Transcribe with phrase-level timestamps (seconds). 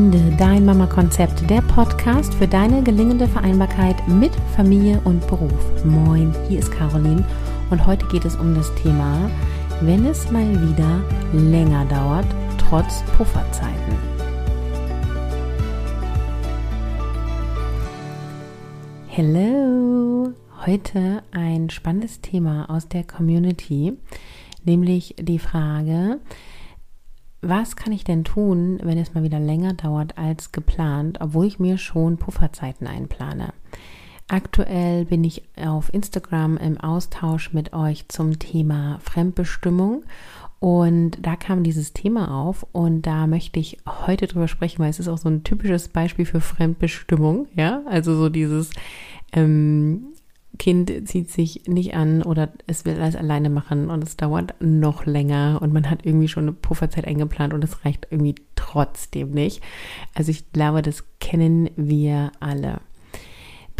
[0.00, 5.84] Finde dein Mama-Konzept, der Podcast für deine gelingende Vereinbarkeit mit Familie und Beruf.
[5.84, 7.22] Moin, hier ist Caroline
[7.68, 9.30] und heute geht es um das Thema,
[9.82, 11.02] wenn es mal wieder
[11.34, 12.24] länger dauert,
[12.56, 13.94] trotz Pufferzeiten.
[19.08, 20.32] Hello!
[20.64, 23.98] Heute ein spannendes Thema aus der Community,
[24.64, 26.20] nämlich die Frage,
[27.42, 31.58] was kann ich denn tun, wenn es mal wieder länger dauert als geplant, obwohl ich
[31.58, 33.52] mir schon Pufferzeiten einplane?
[34.28, 40.04] Aktuell bin ich auf Instagram im Austausch mit euch zum Thema Fremdbestimmung
[40.60, 45.00] und da kam dieses Thema auf und da möchte ich heute drüber sprechen, weil es
[45.00, 48.70] ist auch so ein typisches Beispiel für Fremdbestimmung, ja, also so dieses
[49.32, 50.12] ähm,
[50.58, 55.06] Kind zieht sich nicht an oder es will alles alleine machen und es dauert noch
[55.06, 59.62] länger und man hat irgendwie schon eine Pufferzeit eingeplant und es reicht irgendwie trotzdem nicht.
[60.14, 62.80] Also ich glaube, das kennen wir alle.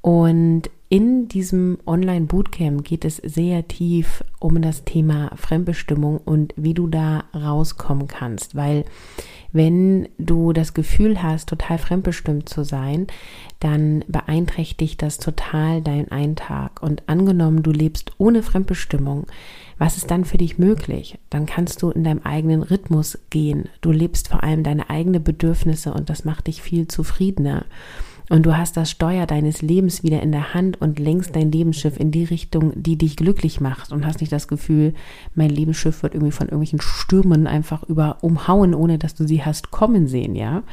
[0.02, 6.88] und in diesem Online-Bootcamp geht es sehr tief um das Thema Fremdbestimmung und wie du
[6.88, 8.86] da rauskommen kannst, weil
[9.52, 13.08] wenn du das Gefühl hast, total fremdbestimmt zu sein,
[13.59, 16.81] dann beeinträchtigt das total deinen Eintag.
[16.84, 19.25] Und angenommen, du lebst ohne Fremdbestimmung,
[19.78, 21.18] was ist dann für dich möglich?
[21.30, 23.70] Dann kannst du in deinem eigenen Rhythmus gehen.
[23.81, 27.66] Du lebst vor allem deine eigenen Bedürfnisse und das macht dich viel zufriedener.
[28.30, 31.97] Und du hast das Steuer deines Lebens wieder in der Hand und lenkst dein Lebensschiff
[31.97, 34.94] in die Richtung, die dich glücklich macht und hast nicht das Gefühl,
[35.34, 39.72] mein Lebensschiff wird irgendwie von irgendwelchen Stürmen einfach über umhauen, ohne dass du sie hast
[39.72, 40.63] kommen sehen, ja.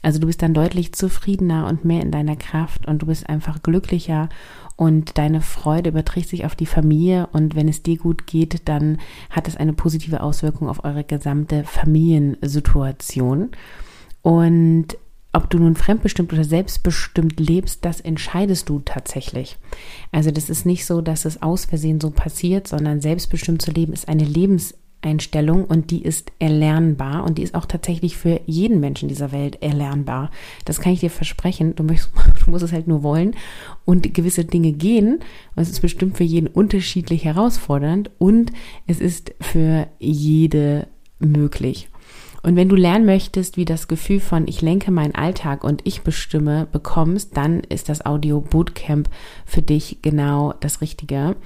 [0.00, 3.62] Also du bist dann deutlich zufriedener und mehr in deiner Kraft und du bist einfach
[3.62, 4.28] glücklicher
[4.76, 8.98] und deine Freude überträgt sich auf die Familie und wenn es dir gut geht, dann
[9.28, 13.50] hat es eine positive Auswirkung auf eure gesamte Familiensituation.
[14.22, 14.96] Und
[15.32, 19.58] ob du nun fremdbestimmt oder selbstbestimmt lebst, das entscheidest du tatsächlich.
[20.10, 23.92] Also das ist nicht so, dass es aus Versehen so passiert, sondern selbstbestimmt zu leben
[23.92, 29.08] ist eine Lebenseinstellung und die ist erlernbar und die ist auch tatsächlich für jeden Menschen
[29.08, 30.30] dieser Welt erlernbar.
[30.64, 31.74] Das kann ich dir versprechen.
[31.76, 32.10] Du, musst,
[32.44, 33.36] du musst es halt nur wollen
[33.84, 35.20] und gewisse Dinge gehen.
[35.54, 38.50] Und es ist bestimmt für jeden unterschiedlich herausfordernd und
[38.86, 41.90] es ist für jede möglich.
[42.48, 46.00] Und wenn du lernen möchtest, wie das Gefühl von ich lenke meinen Alltag und ich
[46.00, 49.10] bestimme bekommst, dann ist das Audio Bootcamp
[49.44, 51.36] für dich genau das Richtige.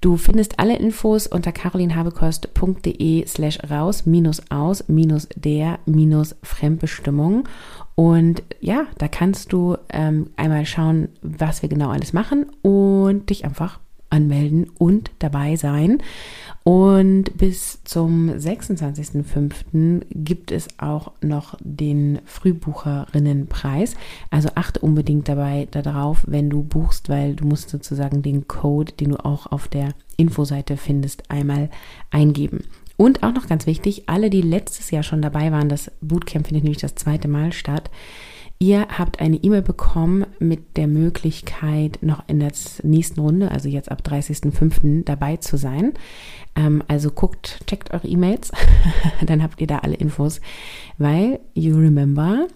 [0.00, 7.48] Du findest alle Infos unter carolinhabekost.de slash raus minus aus minus der minus Fremdbestimmung.
[7.96, 13.44] Und ja, da kannst du ähm, einmal schauen, was wir genau alles machen und dich
[13.44, 13.80] einfach
[14.14, 15.98] anmelden und dabei sein.
[16.62, 20.02] Und bis zum 26.05.
[20.10, 23.96] gibt es auch noch den Frühbucherinnenpreis.
[24.30, 29.10] Also achte unbedingt dabei darauf, wenn du buchst, weil du musst sozusagen den Code, den
[29.10, 31.68] du auch auf der Infoseite findest, einmal
[32.10, 32.64] eingeben.
[32.96, 36.64] Und auch noch ganz wichtig, alle, die letztes Jahr schon dabei waren, das Bootcamp findet
[36.64, 37.90] nämlich das zweite Mal statt,
[38.58, 43.90] Ihr habt eine E-Mail bekommen mit der Möglichkeit, noch in der nächsten Runde, also jetzt
[43.90, 45.04] ab 30.05.
[45.04, 45.92] dabei zu sein.
[46.54, 48.52] Ähm, also guckt, checkt eure E-Mails,
[49.26, 50.40] dann habt ihr da alle Infos,
[50.98, 52.46] weil you remember,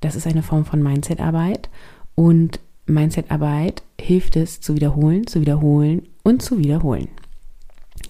[0.00, 1.68] das ist eine Form von Mindset-Arbeit
[2.14, 7.08] und Mindset-Arbeit hilft es zu wiederholen, zu wiederholen und zu wiederholen.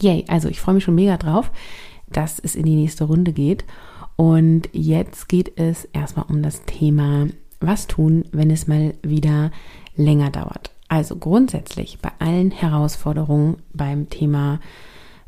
[0.01, 1.51] Yay, also ich freue mich schon mega drauf,
[2.09, 3.65] dass es in die nächste Runde geht.
[4.17, 7.29] Und jetzt geht es erstmal um das Thema,
[7.61, 9.51] was tun, wenn es mal wieder
[9.95, 10.71] länger dauert.
[10.89, 14.61] Also grundsätzlich bei allen Herausforderungen beim Thema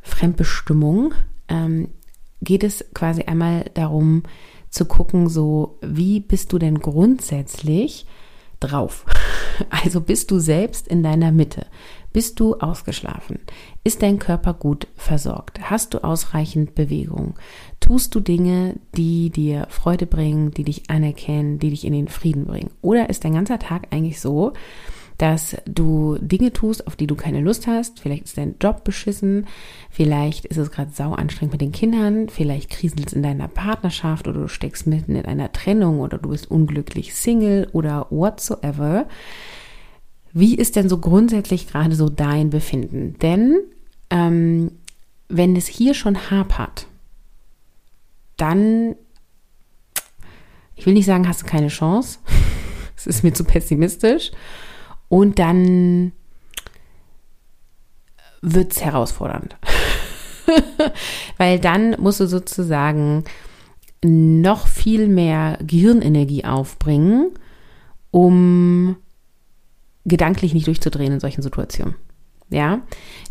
[0.02, 1.14] Fremdbestimmung
[1.48, 1.88] ähm,
[2.40, 4.22] geht es quasi einmal darum
[4.70, 8.06] zu gucken, so wie bist du denn grundsätzlich
[8.60, 9.04] drauf?
[9.70, 11.66] Also bist du selbst in deiner Mitte?
[12.18, 13.38] Bist du ausgeschlafen?
[13.84, 15.70] Ist dein Körper gut versorgt?
[15.70, 17.34] Hast du ausreichend Bewegung?
[17.78, 22.46] Tust du Dinge, die dir Freude bringen, die dich anerkennen, die dich in den Frieden
[22.46, 22.72] bringen?
[22.82, 24.52] Oder ist dein ganzer Tag eigentlich so,
[25.16, 28.00] dass du Dinge tust, auf die du keine Lust hast.
[28.00, 29.46] Vielleicht ist dein Job beschissen,
[29.88, 34.26] vielleicht ist es gerade sau anstrengend mit den Kindern, vielleicht kriselt es in deiner Partnerschaft
[34.26, 39.06] oder du steckst mitten in einer Trennung oder du bist unglücklich Single oder whatsoever.
[40.38, 43.18] Wie ist denn so grundsätzlich gerade so dein Befinden?
[43.18, 43.58] Denn
[44.10, 44.70] ähm,
[45.28, 46.86] wenn es hier schon hapert,
[48.36, 48.94] dann
[50.76, 52.20] ich will nicht sagen, hast du keine Chance.
[52.96, 54.32] Es ist mir zu pessimistisch.
[55.08, 56.10] Und dann
[58.42, 59.56] wird es herausfordernd.
[61.36, 63.22] Weil dann musst du sozusagen
[64.02, 67.30] noch viel mehr Gehirnenergie aufbringen,
[68.10, 68.96] um
[70.04, 71.94] gedanklich nicht durchzudrehen in solchen Situationen.
[72.50, 72.80] Ja,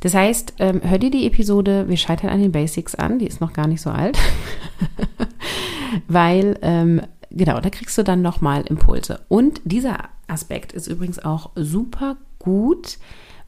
[0.02, 3.42] das heißt, ähm, hör dir die Episode Wir scheitern an den Basics an, die ist
[3.42, 4.18] noch gar nicht so alt,
[6.08, 9.22] weil, ähm, genau, da kriegst du dann nochmal Impulse.
[9.28, 13.00] Und dieser Aspekt ist übrigens auch super gut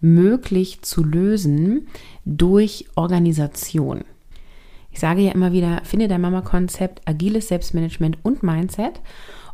[0.01, 1.88] möglich zu lösen
[2.25, 4.06] durch Organisation.
[4.92, 9.01] Ich sage ja immer wieder, finde dein Mama-Konzept, agiles Selbstmanagement und Mindset.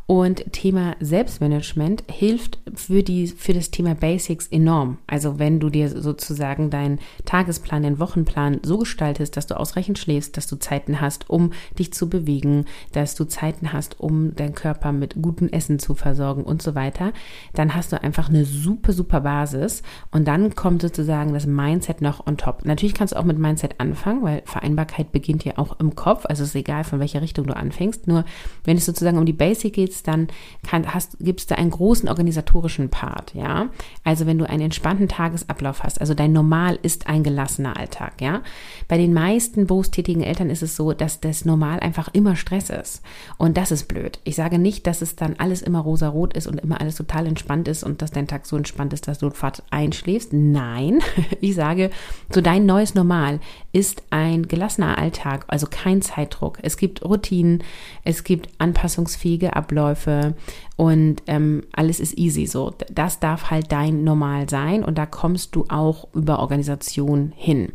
[0.08, 5.00] Und Thema Selbstmanagement hilft für, die, für das Thema Basics enorm.
[5.08, 10.38] Also wenn du dir sozusagen deinen Tagesplan, den Wochenplan so gestaltest, dass du ausreichend schläfst,
[10.38, 14.92] dass du Zeiten hast, um dich zu bewegen, dass du Zeiten hast, um deinen Körper
[14.92, 17.12] mit gutem Essen zu versorgen und so weiter,
[17.54, 19.82] dann hast du einfach eine super, super Basis.
[20.12, 22.64] Und dann kommt sozusagen das Mindset noch on top.
[22.64, 26.28] Natürlich kannst du auch mit Mindset anfangen, weil Vereinbarkeit beginnt ja auch im Kopf.
[26.28, 28.08] Also es ist egal, von welcher Richtung du anfängst.
[28.08, 28.24] Nur
[28.66, 30.28] wenn es sozusagen um die Basics geht, willst, dann
[30.68, 33.70] kann, hast, gibst du einen großen organisatorischen Part, ja.
[34.04, 38.42] Also wenn du einen entspannten Tagesablauf hast, also dein Normal ist ein gelassener Alltag, ja.
[38.88, 43.02] Bei den meisten berufstätigen Eltern ist es so, dass das Normal einfach immer Stress ist.
[43.38, 44.20] Und das ist blöd.
[44.24, 47.68] Ich sage nicht, dass es dann alles immer rosa-rot ist und immer alles total entspannt
[47.68, 50.34] ist und dass dein Tag so entspannt ist, dass du fast einschläfst.
[50.34, 51.02] Nein,
[51.42, 51.90] ich sage,
[52.34, 53.40] so dein neues Normal
[53.76, 56.60] ist ein gelassener Alltag, also kein Zeitdruck.
[56.62, 57.62] Es gibt Routinen,
[58.06, 60.34] es gibt anpassungsfähige Abläufe,
[60.78, 62.74] und ähm, alles ist easy so.
[62.92, 67.72] Das darf halt dein Normal sein und da kommst du auch über Organisation hin.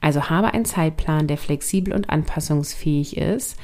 [0.00, 3.56] Also habe einen Zeitplan, der flexibel und anpassungsfähig ist.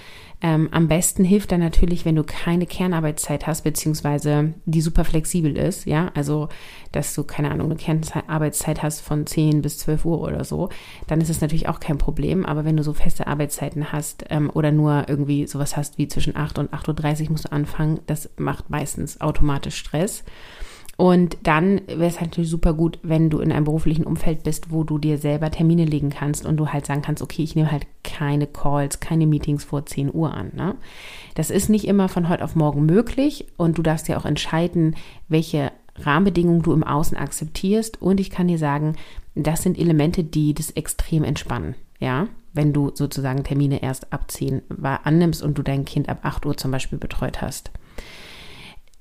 [0.42, 5.54] Ähm, am besten hilft dann natürlich, wenn du keine Kernarbeitszeit hast, beziehungsweise die super flexibel
[5.56, 6.48] ist, ja, also
[6.92, 10.70] dass du, keine Ahnung, eine Kernarbeitszeit hast von 10 bis 12 Uhr oder so,
[11.06, 12.46] dann ist es natürlich auch kein Problem.
[12.46, 16.36] Aber wenn du so feste Arbeitszeiten hast ähm, oder nur irgendwie sowas hast wie zwischen
[16.36, 20.24] 8 und 8.30 Uhr musst du anfangen, das macht meistens automatisch Stress.
[21.00, 24.70] Und dann wäre es halt natürlich super gut, wenn du in einem beruflichen Umfeld bist,
[24.70, 27.72] wo du dir selber Termine legen kannst und du halt sagen kannst, okay, ich nehme
[27.72, 30.50] halt keine Calls, keine Meetings vor 10 Uhr an.
[30.54, 30.74] Ne?
[31.34, 34.94] Das ist nicht immer von heute auf morgen möglich und du darfst ja auch entscheiden,
[35.26, 38.02] welche Rahmenbedingungen du im Außen akzeptierst.
[38.02, 38.94] Und ich kann dir sagen,
[39.34, 41.76] das sind Elemente, die das extrem entspannen.
[41.98, 46.44] Ja, wenn du sozusagen Termine erst ab 10 annimmst und du dein Kind ab 8
[46.44, 47.70] Uhr zum Beispiel betreut hast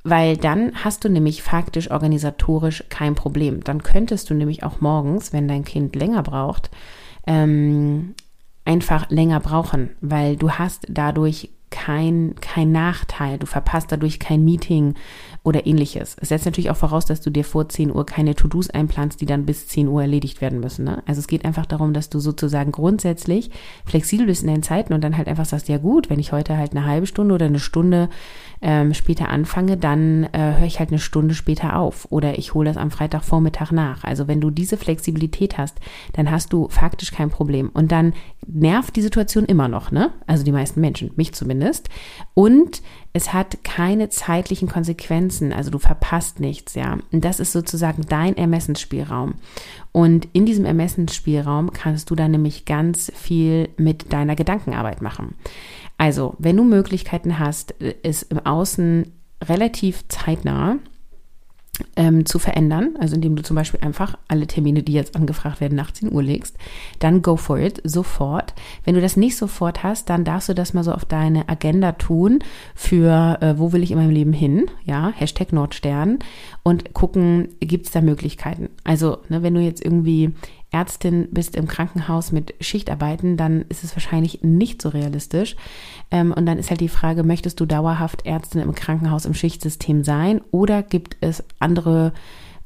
[0.03, 3.63] weil dann hast du nämlich faktisch organisatorisch kein Problem.
[3.63, 6.69] Dann könntest du nämlich auch morgens, wenn dein Kind länger braucht,
[7.27, 8.15] ähm,
[8.65, 13.37] einfach länger brauchen, weil du hast dadurch kein, kein Nachteil.
[13.37, 14.95] Du verpasst dadurch kein Meeting
[15.43, 16.17] oder ähnliches.
[16.19, 19.25] Es setzt natürlich auch voraus, dass du dir vor 10 Uhr keine To-Dos einplanst, die
[19.25, 20.85] dann bis 10 Uhr erledigt werden müssen.
[20.85, 21.01] Ne?
[21.05, 23.49] Also es geht einfach darum, dass du sozusagen grundsätzlich
[23.85, 26.57] flexibel bist in deinen Zeiten und dann halt einfach sagst, ja gut, wenn ich heute
[26.57, 28.09] halt eine halbe Stunde oder eine Stunde
[28.61, 32.67] ähm, später anfange, dann äh, höre ich halt eine Stunde später auf oder ich hole
[32.67, 34.03] das am Freitagvormittag nach.
[34.03, 35.79] Also wenn du diese Flexibilität hast,
[36.13, 37.69] dann hast du faktisch kein Problem.
[37.73, 38.13] Und dann
[38.45, 40.11] nervt die Situation immer noch, ne?
[40.27, 41.89] Also die meisten Menschen, mich zumindest.
[42.33, 42.81] Und
[43.19, 46.99] es hat keine zeitlichen Konsequenzen, also du verpasst nichts, ja.
[47.11, 49.33] Und das ist sozusagen dein Ermessensspielraum.
[49.91, 55.35] Und in diesem Ermessensspielraum kannst du dann nämlich ganz viel mit deiner Gedankenarbeit machen.
[55.97, 59.11] Also, wenn du Möglichkeiten hast, es im Außen
[59.43, 60.77] relativ zeitnah
[61.95, 65.75] ähm, zu verändern, also indem du zum Beispiel einfach alle Termine, die jetzt angefragt werden,
[65.75, 66.57] nach 10 Uhr legst,
[66.99, 68.53] dann go for it, sofort.
[68.83, 71.93] Wenn du das nicht sofort hast, dann darfst du das mal so auf deine Agenda
[71.93, 72.39] tun
[72.75, 76.19] für, äh, wo will ich in meinem Leben hin, ja, Hashtag Nordstern
[76.63, 78.69] und gucken, gibt es da Möglichkeiten.
[78.83, 80.33] Also, ne, wenn du jetzt irgendwie
[80.71, 85.55] Ärztin bist im Krankenhaus mit Schichtarbeiten, dann ist es wahrscheinlich nicht so realistisch.
[86.11, 90.03] Ähm, und dann ist halt die Frage, möchtest du dauerhaft Ärztin im Krankenhaus im Schichtsystem
[90.03, 92.13] sein oder gibt es andere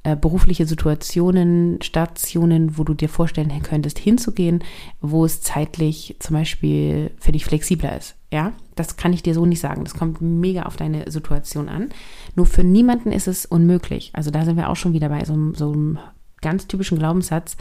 [0.06, 4.62] äh, berufliche Situationen, Stationen, wo du dir vorstellen könntest, hinzugehen,
[5.00, 8.16] wo es zeitlich zum Beispiel für dich flexibler ist.
[8.30, 9.86] Ja, das kann ich dir so nicht sagen.
[9.86, 11.90] Das kommt mega auf deine Situation an.
[12.36, 14.12] Nur für niemanden ist es unmöglich.
[14.12, 16.00] Also da sind wir auch schon wieder bei so, so einem
[16.44, 17.58] ganz typischen Glaubenssatz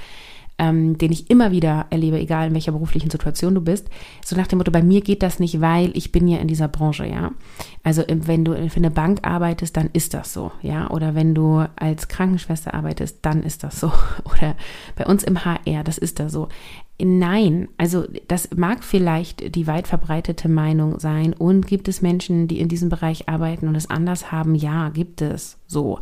[0.58, 3.88] ähm, den ich immer wieder erlebe, egal in welcher beruflichen Situation du bist,
[4.24, 6.68] so nach dem Motto, bei mir geht das nicht, weil ich bin ja in dieser
[6.68, 7.32] Branche, ja.
[7.82, 10.88] Also wenn du für eine Bank arbeitest, dann ist das so, ja.
[10.90, 13.92] Oder wenn du als Krankenschwester arbeitest, dann ist das so.
[14.24, 14.56] Oder
[14.94, 16.48] bei uns im HR, das ist da so.
[17.04, 21.32] Nein, also das mag vielleicht die weit verbreitete Meinung sein.
[21.32, 24.54] Und gibt es Menschen, die in diesem Bereich arbeiten und es anders haben?
[24.54, 25.98] Ja, gibt es so.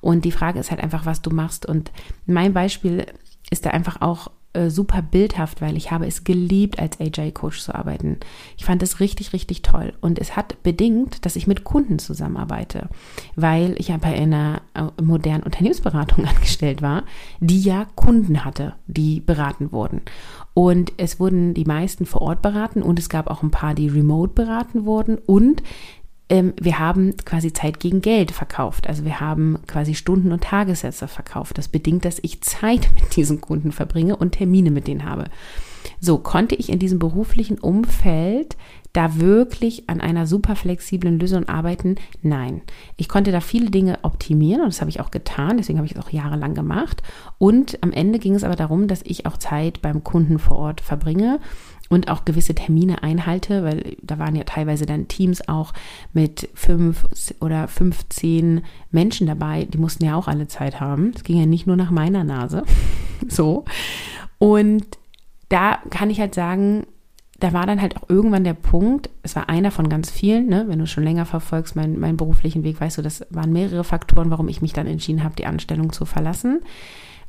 [0.00, 1.66] Und die Frage ist halt einfach, was du machst.
[1.66, 1.90] Und
[2.26, 3.04] mein Beispiel
[3.50, 7.74] ist da einfach auch äh, super bildhaft, weil ich habe es geliebt, als AJ-Coach zu
[7.74, 8.18] arbeiten.
[8.56, 9.92] Ich fand es richtig, richtig toll.
[10.00, 12.88] Und es hat bedingt, dass ich mit Kunden zusammenarbeite,
[13.34, 17.02] weil ich ja bei einer äh, modernen Unternehmensberatung angestellt war,
[17.40, 20.02] die ja Kunden hatte, die beraten wurden.
[20.54, 23.88] Und es wurden die meisten vor Ort beraten und es gab auch ein paar, die
[23.88, 25.18] remote beraten wurden.
[25.18, 25.62] Und
[26.28, 28.86] ähm, wir haben quasi Zeit gegen Geld verkauft.
[28.88, 31.58] Also wir haben quasi Stunden- und Tagessätze verkauft.
[31.58, 35.24] Das bedingt, dass ich Zeit mit diesen Kunden verbringe und Termine mit denen habe.
[36.04, 38.58] So konnte ich in diesem beruflichen Umfeld
[38.92, 41.94] da wirklich an einer super flexiblen Lösung arbeiten?
[42.20, 42.60] Nein.
[42.98, 45.94] Ich konnte da viele Dinge optimieren und das habe ich auch getan, deswegen habe ich
[45.94, 47.02] es auch jahrelang gemacht.
[47.38, 50.82] Und am Ende ging es aber darum, dass ich auch Zeit beim Kunden vor Ort
[50.82, 51.40] verbringe
[51.88, 55.72] und auch gewisse Termine einhalte, weil da waren ja teilweise dann Teams auch
[56.12, 57.06] mit fünf
[57.40, 61.12] oder 15 Menschen dabei, die mussten ja auch alle Zeit haben.
[61.16, 62.64] Es ging ja nicht nur nach meiner Nase.
[63.28, 63.64] so.
[64.38, 64.98] Und
[65.54, 66.84] da kann ich halt sagen,
[67.38, 70.64] da war dann halt auch irgendwann der Punkt, es war einer von ganz vielen, ne?
[70.66, 74.30] wenn du schon länger verfolgst, mein, meinen beruflichen Weg, weißt du, das waren mehrere Faktoren,
[74.30, 76.60] warum ich mich dann entschieden habe, die Anstellung zu verlassen.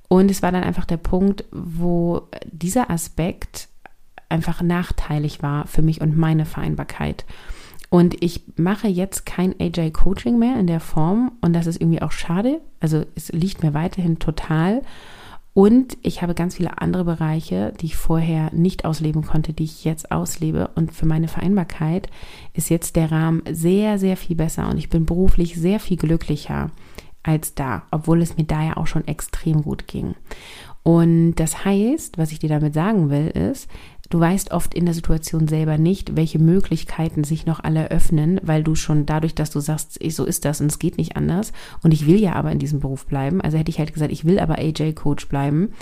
[0.08, 3.68] Und es war dann einfach der Punkt, wo dieser Aspekt
[4.28, 7.26] einfach nachteilig war für mich und meine Vereinbarkeit.
[7.92, 12.12] Und ich mache jetzt kein AJ-Coaching mehr in der Form und das ist irgendwie auch
[12.12, 12.60] schade.
[12.80, 14.82] Also es liegt mir weiterhin total.
[15.56, 19.86] Und ich habe ganz viele andere Bereiche, die ich vorher nicht ausleben konnte, die ich
[19.86, 20.70] jetzt auslebe.
[20.76, 22.10] Und für meine Vereinbarkeit
[22.54, 26.72] ist jetzt der Rahmen sehr, sehr viel besser und ich bin beruflich sehr viel glücklicher
[27.24, 30.16] als da, obwohl es mir da ja auch schon extrem gut ging.
[30.84, 33.70] Und das heißt, was ich dir damit sagen will, ist,
[34.10, 38.64] du weißt oft in der Situation selber nicht, welche Möglichkeiten sich noch alle öffnen, weil
[38.64, 41.94] du schon dadurch, dass du sagst, so ist das und es geht nicht anders und
[41.94, 44.40] ich will ja aber in diesem Beruf bleiben, also hätte ich halt gesagt, ich will
[44.40, 45.74] aber AJ-Coach bleiben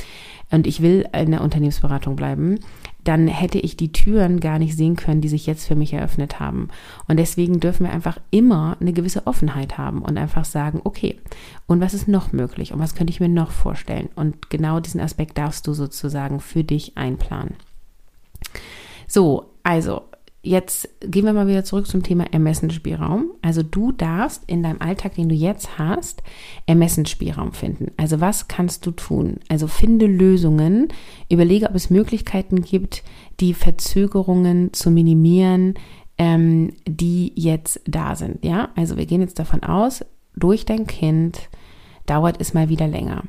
[0.51, 2.59] und ich will in der Unternehmensberatung bleiben,
[3.03, 6.39] dann hätte ich die Türen gar nicht sehen können, die sich jetzt für mich eröffnet
[6.39, 6.69] haben.
[7.07, 11.19] Und deswegen dürfen wir einfach immer eine gewisse Offenheit haben und einfach sagen, okay,
[11.67, 14.09] und was ist noch möglich und was könnte ich mir noch vorstellen?
[14.15, 17.55] Und genau diesen Aspekt darfst du sozusagen für dich einplanen.
[19.07, 20.03] So, also
[20.45, 23.31] Jetzt gehen wir mal wieder zurück zum Thema Ermessensspielraum.
[23.41, 26.21] Also du darfst in deinem Alltag, den du jetzt hast,
[26.65, 27.91] Ermessensspielraum finden.
[27.95, 29.37] Also was kannst du tun?
[29.47, 30.89] Also finde Lösungen,
[31.29, 33.03] überlege, ob es Möglichkeiten gibt,
[33.39, 35.75] die Verzögerungen zu minimieren,
[36.17, 38.43] ähm, die jetzt da sind.
[38.43, 40.03] Ja, also wir gehen jetzt davon aus,
[40.35, 41.39] durch dein Kind
[42.05, 43.23] dauert es mal wieder länger.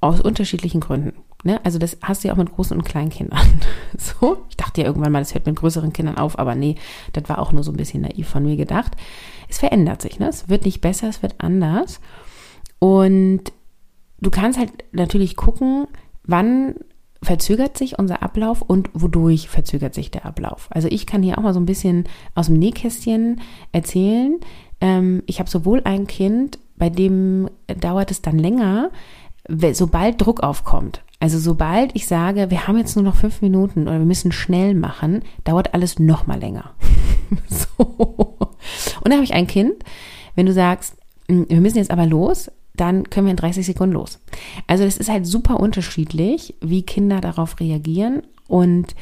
[0.00, 1.12] Aus unterschiedlichen Gründen.
[1.44, 1.64] Ne?
[1.64, 3.40] Also das hast du ja auch mit großen und kleinen Kindern.
[3.98, 6.76] So, ich dachte ja irgendwann mal, das hört mit größeren Kindern auf, aber nee,
[7.12, 8.96] das war auch nur so ein bisschen naiv von mir gedacht.
[9.48, 10.28] Es verändert sich, ne?
[10.28, 12.00] Es wird nicht besser, es wird anders.
[12.78, 13.52] Und
[14.20, 15.86] du kannst halt natürlich gucken,
[16.24, 16.74] wann
[17.22, 20.68] verzögert sich unser Ablauf und wodurch verzögert sich der Ablauf.
[20.70, 24.40] Also ich kann hier auch mal so ein bisschen aus dem Nähkästchen erzählen.
[24.80, 28.90] Ähm, ich habe sowohl ein Kind, bei dem dauert es dann länger,
[29.72, 31.02] sobald Druck aufkommt.
[31.22, 34.74] Also sobald ich sage, wir haben jetzt nur noch fünf Minuten oder wir müssen schnell
[34.74, 36.72] machen, dauert alles noch mal länger.
[37.48, 37.84] so.
[37.84, 39.74] Und dann habe ich ein Kind,
[40.34, 40.96] wenn du sagst,
[41.28, 44.18] hm, wir müssen jetzt aber los, dann können wir in 30 Sekunden los.
[44.66, 48.96] Also das ist halt super unterschiedlich, wie Kinder darauf reagieren und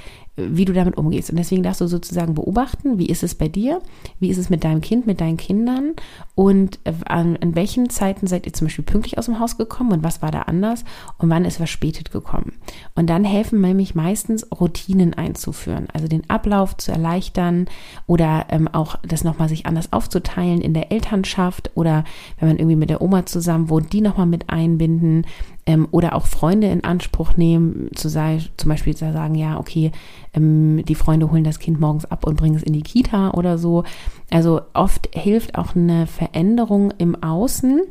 [0.50, 1.30] wie du damit umgehst.
[1.30, 3.80] Und deswegen darfst du sozusagen beobachten, wie ist es bei dir,
[4.18, 5.94] wie ist es mit deinem Kind, mit deinen Kindern?
[6.34, 9.92] Und äh, an, an welchen Zeiten seid ihr zum Beispiel pünktlich aus dem Haus gekommen
[9.92, 10.84] und was war da anders?
[11.18, 12.54] Und wann ist verspätet gekommen.
[12.94, 17.66] Und dann helfen nämlich meistens Routinen einzuführen, also den Ablauf zu erleichtern
[18.06, 22.04] oder ähm, auch das nochmal sich anders aufzuteilen in der Elternschaft oder
[22.38, 25.26] wenn man irgendwie mit der Oma zusammen wohnt, die nochmal mit einbinden
[25.66, 29.92] ähm, oder auch Freunde in Anspruch nehmen, zu sei, zum Beispiel zu sagen, ja, okay,
[30.34, 33.58] ähm, die Freunde holen das Kind morgens ab und bringen es in die Kita oder
[33.58, 33.84] so.
[34.30, 37.82] Also oft hilft auch eine Veränderung im Außen,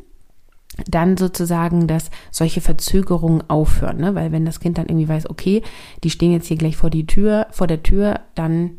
[0.88, 4.16] dann sozusagen, dass solche Verzögerungen aufhören, ne?
[4.16, 5.62] weil wenn das Kind dann irgendwie weiß, okay,
[6.04, 8.72] die stehen jetzt hier gleich vor die Tür, vor der Tür, dann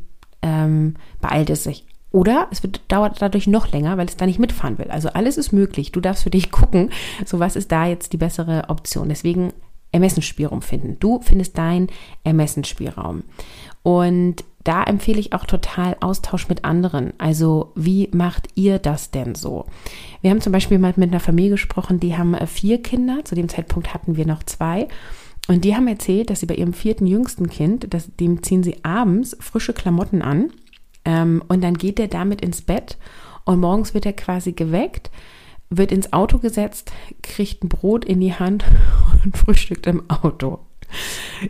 [0.42, 1.85] ähm, beeilt es sich.
[2.12, 4.90] Oder es wird, dauert dadurch noch länger, weil es da nicht mitfahren will.
[4.90, 5.92] Also alles ist möglich.
[5.92, 6.90] Du darfst für dich gucken,
[7.24, 9.08] so was ist da jetzt die bessere Option.
[9.08, 9.52] Deswegen
[9.92, 10.96] Ermessensspielraum finden.
[11.00, 11.88] Du findest deinen
[12.24, 13.24] Ermessensspielraum.
[13.82, 17.12] Und da empfehle ich auch total Austausch mit anderen.
[17.18, 19.64] Also wie macht ihr das denn so?
[20.20, 23.24] Wir haben zum Beispiel mal mit einer Familie gesprochen, die haben äh, vier Kinder.
[23.24, 24.88] Zu dem Zeitpunkt hatten wir noch zwei.
[25.48, 28.84] Und die haben erzählt, dass sie bei ihrem vierten jüngsten Kind, das, dem ziehen sie
[28.84, 30.50] abends frische Klamotten an.
[31.04, 32.99] Ähm, und dann geht der damit ins Bett.
[33.45, 35.11] Und morgens wird er quasi geweckt,
[35.71, 36.92] wird ins Auto gesetzt,
[37.23, 38.64] kriegt ein Brot in die Hand
[39.25, 40.61] und frühstückt im Auto.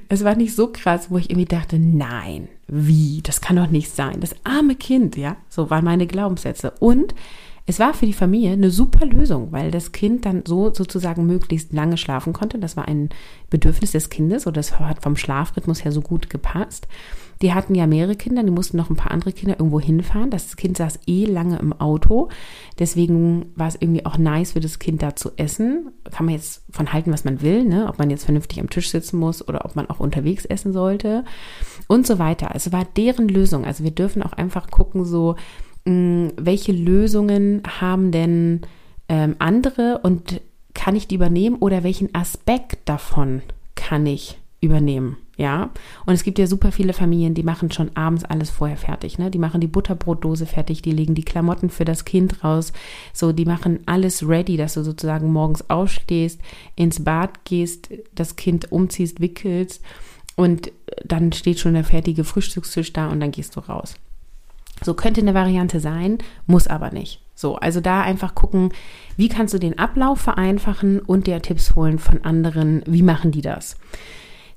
[0.09, 3.91] Es war nicht so krass, wo ich irgendwie dachte, nein, wie, das kann doch nicht
[3.91, 4.21] sein.
[4.21, 6.73] Das arme Kind, ja, so waren meine Glaubenssätze.
[6.79, 7.15] Und
[7.67, 11.73] es war für die Familie eine super Lösung, weil das Kind dann so sozusagen möglichst
[11.73, 12.59] lange schlafen konnte.
[12.59, 13.11] Das war ein
[13.49, 16.89] Bedürfnis des Kindes oder das hat vom Schlafrhythmus her so gut gepasst.
[17.43, 20.31] Die hatten ja mehrere Kinder, die mussten noch ein paar andere Kinder irgendwo hinfahren.
[20.31, 22.29] Das Kind saß eh lange im Auto.
[22.79, 25.91] Deswegen war es irgendwie auch nice für das Kind da zu essen.
[26.11, 27.89] Kann man jetzt von halten, was man will, ne?
[27.89, 31.25] ob man jetzt vernünftig am Tisch sitzen muss oder ob man auch unterwegs essen sollte
[31.89, 32.51] und so weiter.
[32.55, 33.65] Es war deren Lösung.
[33.65, 35.37] Also wir dürfen auch einfach gucken, so,
[35.87, 38.61] hm, welche Lösungen haben denn
[39.09, 40.43] ähm, andere und
[40.75, 43.41] kann ich die übernehmen oder welchen Aspekt davon
[43.75, 45.17] kann ich übernehmen?
[45.37, 45.71] Ja,
[46.05, 49.19] und es gibt ja super viele Familien, die machen schon abends alles vorher fertig.
[49.19, 49.31] Ne?
[49.31, 52.75] Die machen die Butterbrotdose fertig, die legen die Klamotten für das Kind raus.
[53.15, 56.43] So, die machen alles ready, dass du sozusagen morgens aufstehst,
[56.77, 59.83] ins Bad gehst, das Kind umziehst, wickelst
[60.37, 60.73] und
[61.05, 63.95] dann steht schon der fertige Frühstückstisch da und dann gehst du raus.
[64.83, 67.23] So könnte eine Variante sein, muss aber nicht.
[67.35, 68.73] So, also da einfach gucken,
[69.17, 73.43] wie kannst du den Ablauf vereinfachen und dir Tipps holen von anderen, wie machen die
[73.43, 73.77] das?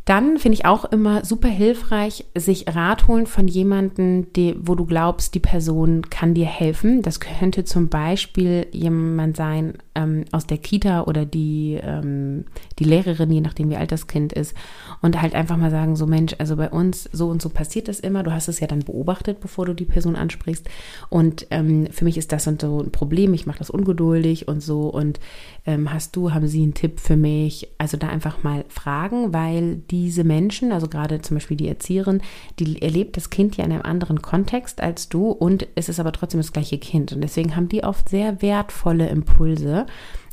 [0.05, 4.27] Dann finde ich auch immer super hilfreich, sich Rat holen von jemandem,
[4.59, 7.01] wo du glaubst, die Person kann dir helfen.
[7.01, 12.45] Das könnte zum Beispiel jemand sein ähm, aus der Kita oder die, ähm,
[12.79, 14.55] die Lehrerin, je nachdem wie alt das Kind ist.
[15.01, 17.99] Und halt einfach mal sagen, so Mensch, also bei uns so und so passiert das
[17.99, 18.23] immer.
[18.23, 20.69] Du hast es ja dann beobachtet, bevor du die Person ansprichst.
[21.09, 23.33] Und ähm, für mich ist das und so ein Problem.
[23.33, 24.89] Ich mache das ungeduldig und so.
[24.89, 25.19] Und
[25.65, 27.69] ähm, hast du, haben sie einen Tipp für mich?
[27.77, 32.21] Also da einfach mal fragen, weil die diese Menschen, also gerade zum Beispiel die Erzieherin,
[32.59, 36.11] die erlebt das Kind ja in einem anderen Kontext als du und es ist aber
[36.11, 37.13] trotzdem das gleiche Kind.
[37.13, 39.82] Und deswegen haben die oft sehr wertvolle Impulse.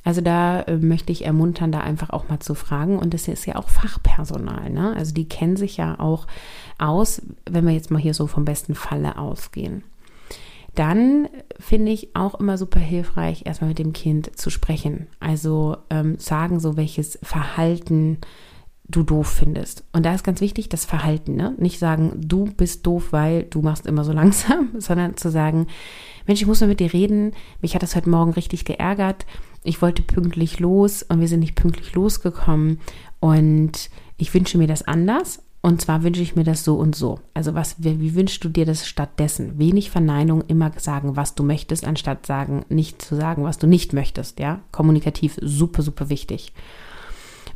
[0.05, 2.99] Also da äh, möchte ich ermuntern, da einfach auch mal zu fragen.
[2.99, 4.95] Und das ist ja auch Fachpersonal, ne?
[4.97, 6.27] Also die kennen sich ja auch
[6.79, 9.83] aus, wenn wir jetzt mal hier so vom besten Falle ausgehen.
[10.75, 15.09] Dann finde ich auch immer super hilfreich, erstmal mit dem Kind zu sprechen.
[15.19, 18.19] Also ähm, sagen, so welches Verhalten
[18.91, 19.85] du doof findest.
[19.93, 21.55] Und da ist ganz wichtig das Verhalten, ne?
[21.59, 25.67] Nicht sagen, du bist doof, weil du machst immer so langsam, sondern zu sagen,
[26.31, 27.33] Mensch, ich muss mal mit dir reden.
[27.61, 29.27] Mich hat das heute Morgen richtig geärgert.
[29.65, 32.79] Ich wollte pünktlich los und wir sind nicht pünktlich losgekommen.
[33.19, 35.43] Und ich wünsche mir das anders.
[35.61, 37.19] Und zwar wünsche ich mir das so und so.
[37.35, 39.59] Also was, wie, wünschst du dir das stattdessen?
[39.59, 43.93] Wenig Verneinung, immer sagen, was du möchtest, anstatt sagen, nicht zu sagen, was du nicht
[43.93, 44.39] möchtest.
[44.39, 46.53] Ja, kommunikativ super, super wichtig.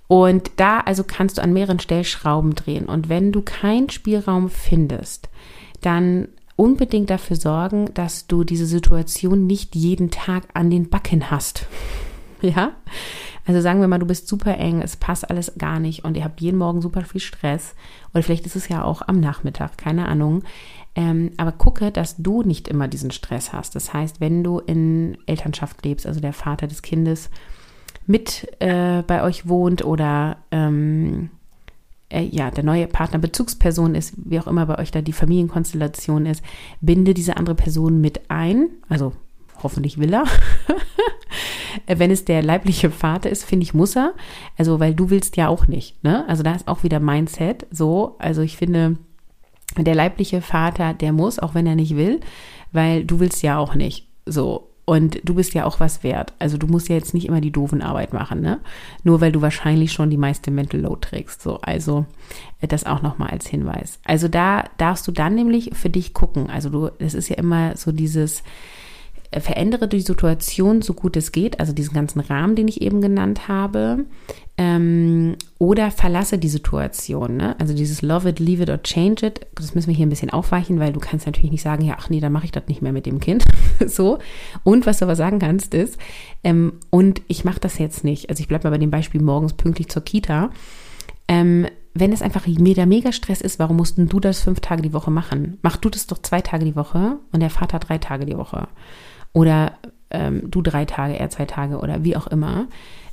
[0.09, 2.87] Und da also kannst du an mehreren Stellschrauben drehen.
[2.87, 5.29] Und wenn du keinen Spielraum findest,
[5.81, 11.67] dann unbedingt dafür sorgen, dass du diese Situation nicht jeden Tag an den Backen hast.
[12.43, 12.73] Ja?
[13.47, 16.25] Also sagen wir mal, du bist super eng, es passt alles gar nicht und ihr
[16.25, 17.75] habt jeden Morgen super viel Stress.
[18.13, 20.43] Oder vielleicht ist es ja auch am Nachmittag, keine Ahnung.
[20.95, 23.75] Ähm, aber gucke, dass du nicht immer diesen Stress hast.
[23.75, 27.31] Das heißt, wenn du in Elternschaft lebst, also der Vater des Kindes,
[28.07, 31.31] mit äh, bei euch wohnt oder ähm,
[32.15, 36.27] äh, ja, der neue Partner Bezugsperson ist, wie auch immer bei euch da die Familienkonstellation
[36.27, 36.43] ist,
[36.81, 39.13] binde diese andere Person mit ein, also
[39.63, 40.25] hoffentlich will er.
[41.87, 44.15] Wenn es der leibliche Vater ist, finde ich, muss er.
[44.57, 46.25] Also, weil du willst ja auch nicht, ne?
[46.29, 48.15] Also, da ist auch wieder Mindset so.
[48.19, 48.99] Also, ich finde,
[49.77, 52.21] der leibliche Vater, der muss, auch wenn er nicht will,
[52.71, 54.07] weil du willst ja auch nicht.
[54.27, 54.71] So.
[54.87, 56.35] Und du bist ja auch was wert.
[56.39, 58.61] Also du musst ja jetzt nicht immer die doofen Arbeit machen, ne?
[59.03, 61.41] Nur weil du wahrscheinlich schon die meiste Mental Load trägst.
[61.41, 62.05] So, also
[62.61, 63.99] äh, das auch nochmal als Hinweis.
[64.05, 66.51] Also da darfst du dann nämlich für dich gucken.
[66.51, 68.43] Also du, das ist ja immer so dieses,
[69.41, 73.49] verändere die Situation so gut es geht, also diesen ganzen Rahmen, den ich eben genannt
[73.49, 74.05] habe,
[74.57, 77.37] ähm, oder verlasse die Situation.
[77.37, 77.59] Ne?
[77.59, 80.31] Also dieses Love it, leave it or change it, das müssen wir hier ein bisschen
[80.31, 82.83] aufweichen, weil du kannst natürlich nicht sagen, ja, ach nee, dann mache ich das nicht
[82.83, 83.45] mehr mit dem Kind.
[83.87, 84.19] so.
[84.63, 85.99] Und was du aber sagen kannst ist,
[86.45, 88.31] ähm, und ich mache das jetzt nicht.
[88.31, 90.51] Also ich bleibe mal bei dem Beispiel morgens pünktlich zur Kita.
[91.27, 94.93] Ähm, wenn es einfach mega, mega Stress ist, warum musst du das fünf Tage die
[94.93, 95.59] Woche machen?
[95.63, 98.69] Mach du das doch zwei Tage die Woche und der Vater drei Tage die Woche.
[99.35, 99.75] Oder
[100.11, 102.69] ähm, du drei Tage, er zwei Tage oder wie auch immer,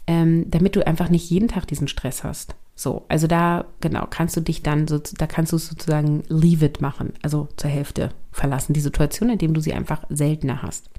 [0.07, 2.55] ähm, damit du einfach nicht jeden Tag diesen Stress hast.
[2.75, 6.81] So, also da, genau, kannst du dich dann so, da kannst du sozusagen leave it
[6.81, 10.89] machen, also zur Hälfte verlassen, die Situation, indem du sie einfach seltener hast.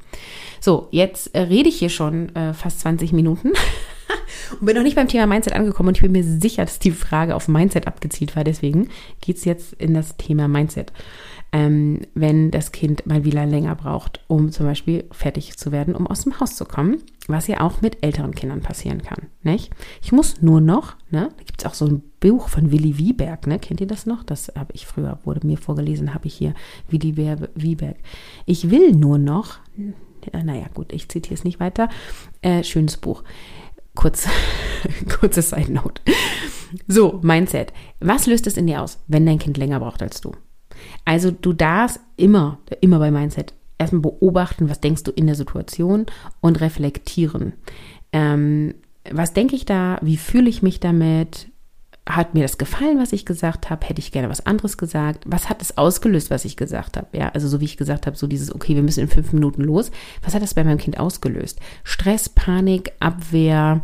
[0.60, 3.48] So, jetzt äh, rede ich hier schon äh, fast 20 Minuten
[4.60, 6.92] und bin noch nicht beim Thema Mindset angekommen und ich bin mir sicher, dass die
[6.92, 8.44] Frage auf Mindset abgezielt war.
[8.44, 8.88] Deswegen
[9.20, 10.92] geht es jetzt in das Thema Mindset
[11.52, 16.06] ähm, wenn das Kind mal wieder länger braucht, um zum Beispiel fertig zu werden, um
[16.06, 19.26] aus dem Haus zu kommen, was ja auch mit älteren Kindern passieren kann.
[19.42, 19.70] Nicht?
[20.02, 23.46] Ich muss nur noch, ne, da gibt es auch so ein Buch von Willi Wieberg,
[23.46, 23.58] ne?
[23.58, 24.24] kennt ihr das noch?
[24.24, 26.54] Das habe ich früher, wurde mir vorgelesen, habe ich hier,
[26.88, 27.16] Willi
[27.54, 27.96] Wieberg.
[28.46, 29.58] Ich will nur noch,
[30.32, 31.90] naja gut, ich zitiere es nicht weiter,
[32.40, 33.24] äh, schönes Buch.
[33.94, 34.26] Kurz,
[35.20, 36.00] kurze Side Note.
[36.88, 37.74] So, Mindset.
[38.00, 40.32] Was löst es in dir aus, wenn dein Kind länger braucht als du?
[41.04, 46.06] Also du darfst immer, immer bei Mindset erstmal beobachten, was denkst du in der Situation
[46.40, 47.52] und reflektieren.
[48.12, 48.74] Ähm,
[49.10, 49.98] was denke ich da?
[50.02, 51.48] Wie fühle ich mich damit?
[52.08, 53.86] Hat mir das gefallen, was ich gesagt habe?
[53.86, 55.24] Hätte ich gerne was anderes gesagt?
[55.26, 57.06] Was hat es ausgelöst, was ich gesagt habe?
[57.16, 59.62] Ja, also so wie ich gesagt habe, so dieses, okay, wir müssen in fünf Minuten
[59.62, 59.92] los.
[60.22, 61.60] Was hat das bei meinem Kind ausgelöst?
[61.84, 63.82] Stress, Panik, Abwehr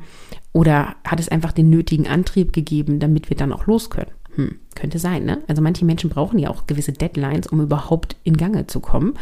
[0.53, 4.11] oder hat es einfach den nötigen Antrieb gegeben, damit wir dann auch los können?
[4.39, 5.43] Hm, könnte sein, ne?
[5.49, 9.15] Also manche Menschen brauchen ja auch gewisse Deadlines, um überhaupt in Gange zu kommen.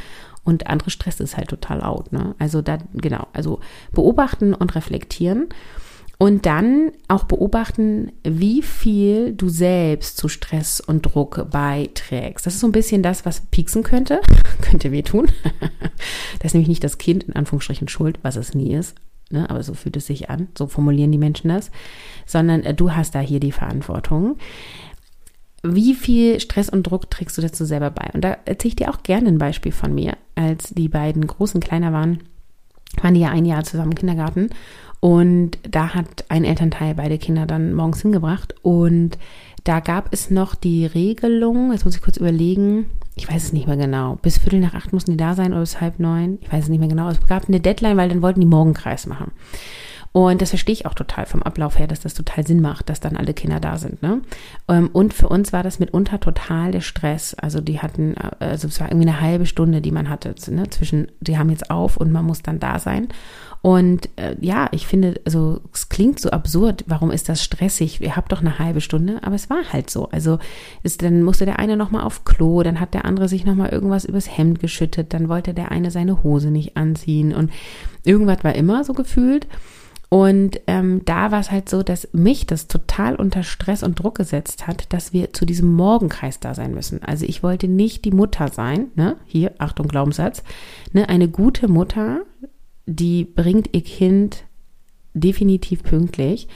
[0.45, 2.35] Und andere Stress ist halt total out, ne?
[2.39, 3.61] Also da, genau, also
[3.93, 5.49] beobachten und reflektieren.
[6.19, 12.47] Und dann auch beobachten, wie viel du selbst zu Stress und Druck beiträgst.
[12.47, 14.21] Das ist so ein bisschen das, was pieksen könnte,
[14.61, 15.29] könnte wehtun.
[16.41, 18.97] das ist nämlich nicht das Kind in Anführungsstrichen schuld, was es nie ist.
[19.31, 19.49] Ne?
[19.51, 21.71] Aber so fühlt es sich an, so formulieren die Menschen das.
[22.27, 24.37] Sondern äh, du hast da hier die Verantwortung
[25.75, 28.11] wie viel Stress und Druck trägst du dazu selber bei?
[28.13, 30.15] Und da erzähle ich dir auch gerne ein Beispiel von mir.
[30.35, 32.21] Als die beiden Großen kleiner waren,
[33.03, 34.51] waren die ja ein Jahr zusammen im Kindergarten.
[35.01, 38.55] Und da hat ein Elternteil beide Kinder dann morgens hingebracht.
[38.63, 39.19] Und
[39.65, 43.67] da gab es noch die Regelung, jetzt muss ich kurz überlegen, ich weiß es nicht
[43.67, 46.53] mehr genau, bis Viertel nach acht mussten die da sein oder bis halb neun, ich
[46.53, 47.09] weiß es nicht mehr genau.
[47.09, 49.33] Es gab eine Deadline, weil dann wollten die Morgenkreis machen.
[50.17, 53.01] Und das verstehe ich auch total vom Ablauf her, dass das total Sinn macht, dass
[53.01, 54.01] dann alle Kinder da sind.
[54.01, 54.23] Ne?
[54.67, 57.35] Ähm, und für uns war das mitunter total der Stress.
[57.35, 60.71] Also die hatten, äh, also es war irgendwie eine halbe Stunde, die man hatte ne?
[60.71, 63.09] zwischen, die haben jetzt auf und man muss dann da sein.
[63.61, 68.01] Und äh, ja, ich finde, also es klingt so absurd, warum ist das stressig?
[68.01, 70.09] Ihr habt doch eine halbe Stunde, aber es war halt so.
[70.09, 70.39] Also
[70.83, 74.07] ist, dann musste der eine nochmal auf Klo, dann hat der andere sich nochmal irgendwas
[74.07, 77.51] übers Hemd geschüttet, dann wollte der eine seine Hose nicht anziehen und
[78.03, 79.47] irgendwas war immer so gefühlt.
[80.09, 84.17] Und ähm, da war es halt so, dass mich das total unter Stress und Druck
[84.17, 87.03] gesetzt hat, dass wir zu diesem Morgenkreis da sein müssen.
[87.03, 89.17] Also ich wollte nicht die Mutter sein, ne?
[89.27, 90.45] Hier, Achtung, Glaubenssatz,
[90.93, 91.09] ne?
[91.09, 92.21] Eine gute Mutter,
[92.87, 94.45] die bringt ihr Kind
[95.13, 96.47] definitiv pünktlich.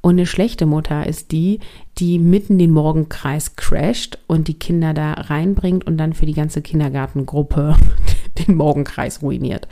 [0.00, 1.60] Und eine schlechte Mutter ist die,
[1.98, 6.62] die mitten den Morgenkreis crasht und die Kinder da reinbringt und dann für die ganze
[6.62, 7.76] Kindergartengruppe
[8.38, 9.66] den Morgenkreis ruiniert.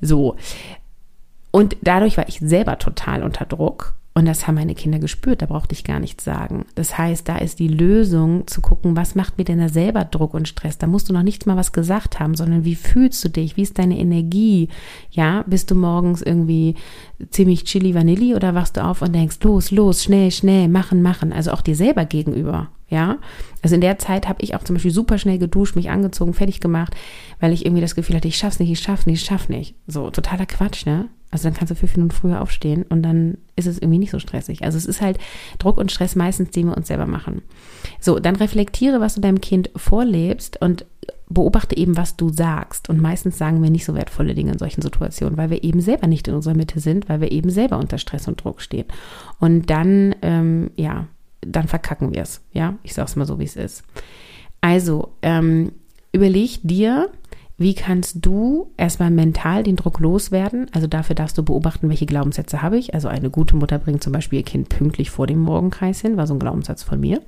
[0.00, 0.36] So,
[1.50, 3.94] und dadurch war ich selber total unter Druck.
[4.12, 6.66] Und das haben meine Kinder gespürt, da brauchte ich gar nichts sagen.
[6.74, 10.34] Das heißt, da ist die Lösung zu gucken, was macht mir denn da selber Druck
[10.34, 10.78] und Stress?
[10.78, 13.56] Da musst du noch nichts mal was gesagt haben, sondern wie fühlst du dich?
[13.56, 14.68] Wie ist deine Energie?
[15.12, 16.74] Ja, bist du morgens irgendwie
[17.30, 21.32] ziemlich chili vanilli oder wachst du auf und denkst, los, los, schnell, schnell, machen, machen.
[21.32, 22.68] Also auch dir selber gegenüber.
[22.88, 23.18] Ja,
[23.62, 26.58] also in der Zeit habe ich auch zum Beispiel super schnell geduscht, mich angezogen, fertig
[26.58, 26.96] gemacht,
[27.38, 29.76] weil ich irgendwie das Gefühl hatte, ich schaff's nicht, ich schaff's nicht, ich schaff nicht.
[29.86, 31.08] So totaler Quatsch, ne?
[31.30, 34.18] Also dann kannst du fünf Minuten früher aufstehen und dann ist es irgendwie nicht so
[34.18, 34.64] stressig.
[34.64, 35.18] Also es ist halt
[35.58, 37.42] Druck und Stress meistens, den wir uns selber machen.
[38.00, 40.86] So, dann reflektiere, was du deinem Kind vorlebst und
[41.28, 42.88] beobachte eben, was du sagst.
[42.88, 46.08] Und meistens sagen wir nicht so wertvolle Dinge in solchen Situationen, weil wir eben selber
[46.08, 48.86] nicht in unserer Mitte sind, weil wir eben selber unter Stress und Druck stehen.
[49.38, 51.06] Und dann, ähm, ja,
[51.40, 52.42] dann verkacken wir es.
[52.52, 53.84] Ja, ich sage es mal so, wie es ist.
[54.60, 55.72] Also, ähm,
[56.12, 57.10] überleg dir,
[57.60, 60.66] wie kannst du erstmal mental den Druck loswerden?
[60.72, 62.94] Also dafür darfst du beobachten, welche Glaubenssätze habe ich.
[62.94, 66.26] Also eine gute Mutter bringt zum Beispiel ihr Kind pünktlich vor dem Morgenkreis hin, war
[66.26, 67.20] so ein Glaubenssatz von mir.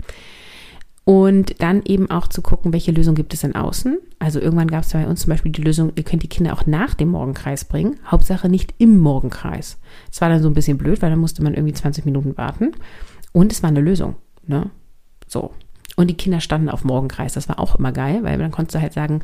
[1.04, 3.98] Und dann eben auch zu gucken, welche Lösung gibt es in außen.
[4.20, 6.64] Also irgendwann gab es bei uns zum Beispiel die Lösung, ihr könnt die Kinder auch
[6.64, 7.96] nach dem Morgenkreis bringen.
[8.06, 9.78] Hauptsache nicht im Morgenkreis.
[10.08, 12.72] Das war dann so ein bisschen blöd, weil dann musste man irgendwie 20 Minuten warten.
[13.32, 14.16] Und es war eine Lösung.
[14.46, 14.70] Ne?
[15.26, 15.52] So.
[15.96, 17.34] Und die Kinder standen auf Morgenkreis.
[17.34, 19.22] Das war auch immer geil, weil dann konntest du halt sagen,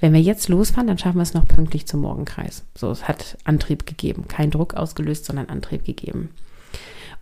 [0.00, 2.64] wenn wir jetzt losfahren, dann schaffen wir es noch pünktlich zum Morgenkreis.
[2.74, 4.26] So, es hat Antrieb gegeben.
[4.28, 6.30] Kein Druck ausgelöst, sondern Antrieb gegeben.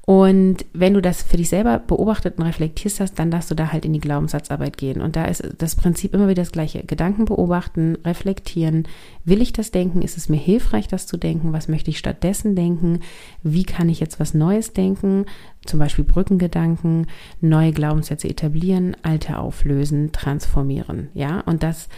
[0.08, 3.72] Und wenn du das für dich selber beobachtet und reflektierst hast, dann darfst du da
[3.72, 5.02] halt in die Glaubenssatzarbeit gehen.
[5.02, 6.82] Und da ist das Prinzip immer wieder das gleiche.
[6.82, 8.88] Gedanken beobachten, reflektieren.
[9.26, 10.00] Will ich das denken?
[10.00, 11.52] Ist es mir hilfreich, das zu denken?
[11.52, 13.00] Was möchte ich stattdessen denken?
[13.42, 15.26] Wie kann ich jetzt was Neues denken?
[15.66, 17.06] Zum Beispiel Brückengedanken,
[17.42, 21.10] neue Glaubenssätze etablieren, alte auflösen, transformieren.
[21.12, 21.90] Ja, und das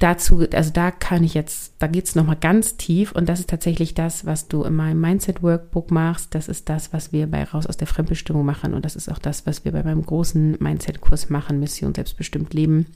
[0.00, 3.50] dazu, also da kann ich jetzt, da geht es nochmal ganz tief und das ist
[3.50, 6.34] tatsächlich das, was du in meinem Mindset Workbook machst.
[6.34, 9.18] Das ist das, was wir bei Raus aus der Fremdbestimmung machen und das ist auch
[9.18, 12.86] das, was wir bei meinem großen Mindset-Kurs machen, Mission Selbstbestimmt Leben.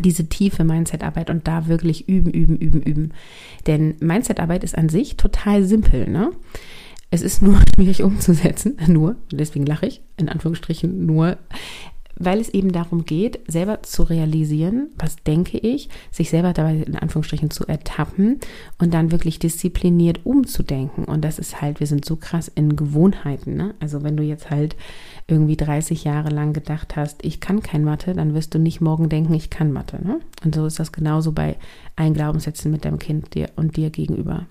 [0.00, 3.12] Diese tiefe Mindset-Arbeit und da wirklich üben, üben, üben, üben.
[3.66, 6.32] Denn Mindset-Arbeit ist an sich total simpel, ne?
[7.10, 11.38] Es ist nur schwierig umzusetzen, nur, deswegen lache ich, in Anführungsstrichen nur
[12.18, 16.96] weil es eben darum geht, selber zu realisieren, was denke ich, sich selber dabei in
[16.96, 18.40] Anführungsstrichen zu ertappen
[18.78, 21.04] und dann wirklich diszipliniert umzudenken.
[21.04, 23.54] Und das ist halt, wir sind so krass in Gewohnheiten.
[23.54, 23.74] Ne?
[23.80, 24.76] Also wenn du jetzt halt
[25.28, 29.08] irgendwie 30 Jahre lang gedacht hast, ich kann kein Mathe, dann wirst du nicht morgen
[29.08, 30.02] denken, ich kann Mathe.
[30.02, 30.20] Ne?
[30.44, 31.56] Und so ist das genauso bei
[31.96, 34.46] allen Glaubenssätzen mit deinem Kind dir und dir gegenüber.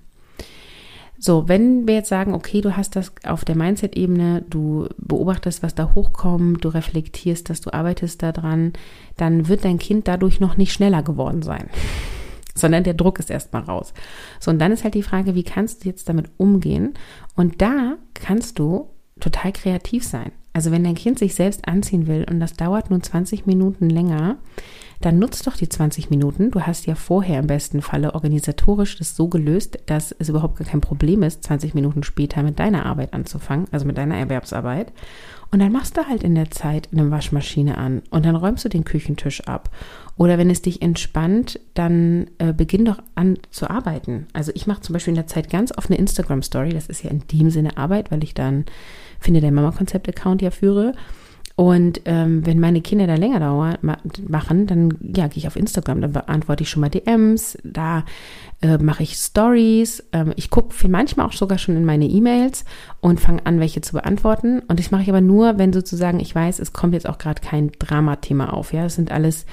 [1.17, 5.75] So, wenn wir jetzt sagen, okay, du hast das auf der Mindset-Ebene, du beobachtest, was
[5.75, 8.73] da hochkommt, du reflektierst, dass du arbeitest daran,
[9.17, 11.69] dann wird dein Kind dadurch noch nicht schneller geworden sein,
[12.55, 13.93] sondern der Druck ist erstmal raus.
[14.39, 16.93] So, und dann ist halt die Frage, wie kannst du jetzt damit umgehen?
[17.35, 20.31] Und da kannst du total kreativ sein.
[20.55, 24.37] Also wenn dein Kind sich selbst anziehen will und das dauert nur 20 Minuten länger,
[25.01, 26.49] dann nutzt doch die 20 Minuten.
[26.49, 30.65] Du hast ja vorher im besten Falle organisatorisch das so gelöst, dass es überhaupt gar
[30.65, 34.93] kein Problem ist, 20 Minuten später mit deiner Arbeit anzufangen, also mit deiner Erwerbsarbeit.
[35.51, 38.69] Und dann machst du halt in der Zeit eine Waschmaschine an und dann räumst du
[38.69, 39.69] den Küchentisch ab.
[40.15, 44.27] Oder wenn es dich entspannt, dann äh, beginn doch an zu arbeiten.
[44.31, 46.69] Also ich mache zum Beispiel in der Zeit ganz oft eine Instagram-Story.
[46.69, 48.63] Das ist ja in dem Sinne Arbeit, weil ich dann
[49.25, 50.93] Finde der Mama-Konzept-Account ja führe.
[51.55, 53.77] Und ähm, wenn meine Kinder da länger dauern,
[54.27, 58.03] machen, dann ja, gehe ich auf Instagram, dann beantworte ich schon mal DMs, da
[58.61, 62.65] äh, mache ich Stories, ähm, ich gucke manchmal auch sogar schon in meine E-Mails
[62.99, 64.59] und fange an, welche zu beantworten.
[64.67, 67.41] Und das mache ich aber nur, wenn sozusagen ich weiß, es kommt jetzt auch gerade
[67.41, 68.73] kein Dramathema auf.
[68.73, 69.47] Ja, das sind alles,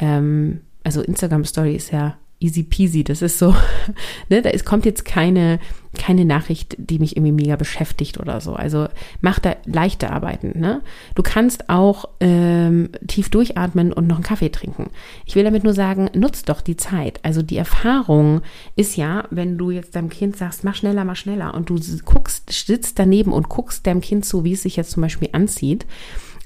[0.00, 3.04] ähm, also Instagram Story ist ja easy peasy.
[3.04, 3.54] Das ist so,
[4.28, 5.60] ne, da ist, kommt jetzt keine,
[5.96, 8.54] keine Nachricht, die mich irgendwie mega beschäftigt oder so.
[8.54, 8.88] Also
[9.20, 10.58] mach da leichte Arbeiten.
[10.58, 10.82] Ne?
[11.14, 14.90] Du kannst auch ähm, tief durchatmen und noch einen Kaffee trinken.
[15.26, 17.20] Ich will damit nur sagen, nutzt doch die Zeit.
[17.22, 18.42] Also die Erfahrung
[18.76, 22.50] ist ja, wenn du jetzt deinem Kind sagst, mach schneller, mach schneller und du guckst,
[22.50, 25.86] sitzt daneben und guckst deinem Kind zu, wie es sich jetzt zum Beispiel anzieht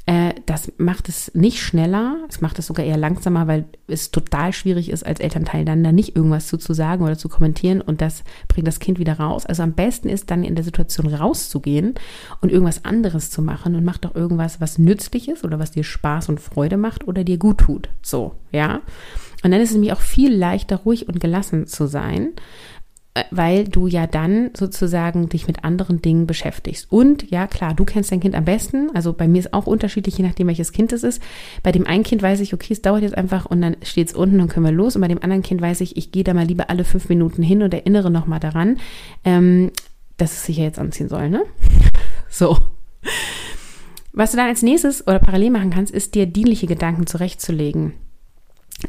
[0.08, 4.52] äh, das macht es nicht schneller, es macht es sogar eher langsamer, weil es total
[4.52, 8.00] schwierig ist, als Elternteil dann da nicht irgendwas zu, zu sagen oder zu kommentieren und
[8.00, 9.46] das bringt das Kind wieder raus.
[9.46, 11.94] Also am besten ist dann in der Situation rauszugehen
[12.40, 15.82] und irgendwas anderes zu machen und mach doch irgendwas, was nützlich ist oder was dir
[15.82, 17.88] Spaß und Freude macht oder dir gut tut.
[18.00, 18.82] So, ja.
[19.42, 22.30] Und dann ist es nämlich auch viel leichter, ruhig und gelassen zu sein
[23.30, 26.90] weil du ja dann sozusagen dich mit anderen Dingen beschäftigst.
[26.90, 28.90] Und ja, klar, du kennst dein Kind am besten.
[28.94, 31.22] Also bei mir ist auch unterschiedlich, je nachdem, welches Kind es ist.
[31.62, 34.14] Bei dem einen Kind weiß ich, okay, es dauert jetzt einfach und dann steht es
[34.14, 34.96] unten und können wir los.
[34.96, 37.42] Und bei dem anderen Kind weiß ich, ich gehe da mal lieber alle fünf Minuten
[37.42, 38.78] hin und erinnere nochmal daran,
[39.24, 39.70] ähm,
[40.16, 41.42] dass es sich ja jetzt anziehen soll, ne?
[42.28, 42.56] so.
[44.12, 47.92] Was du dann als nächstes oder parallel machen kannst, ist dir dienliche Gedanken zurechtzulegen.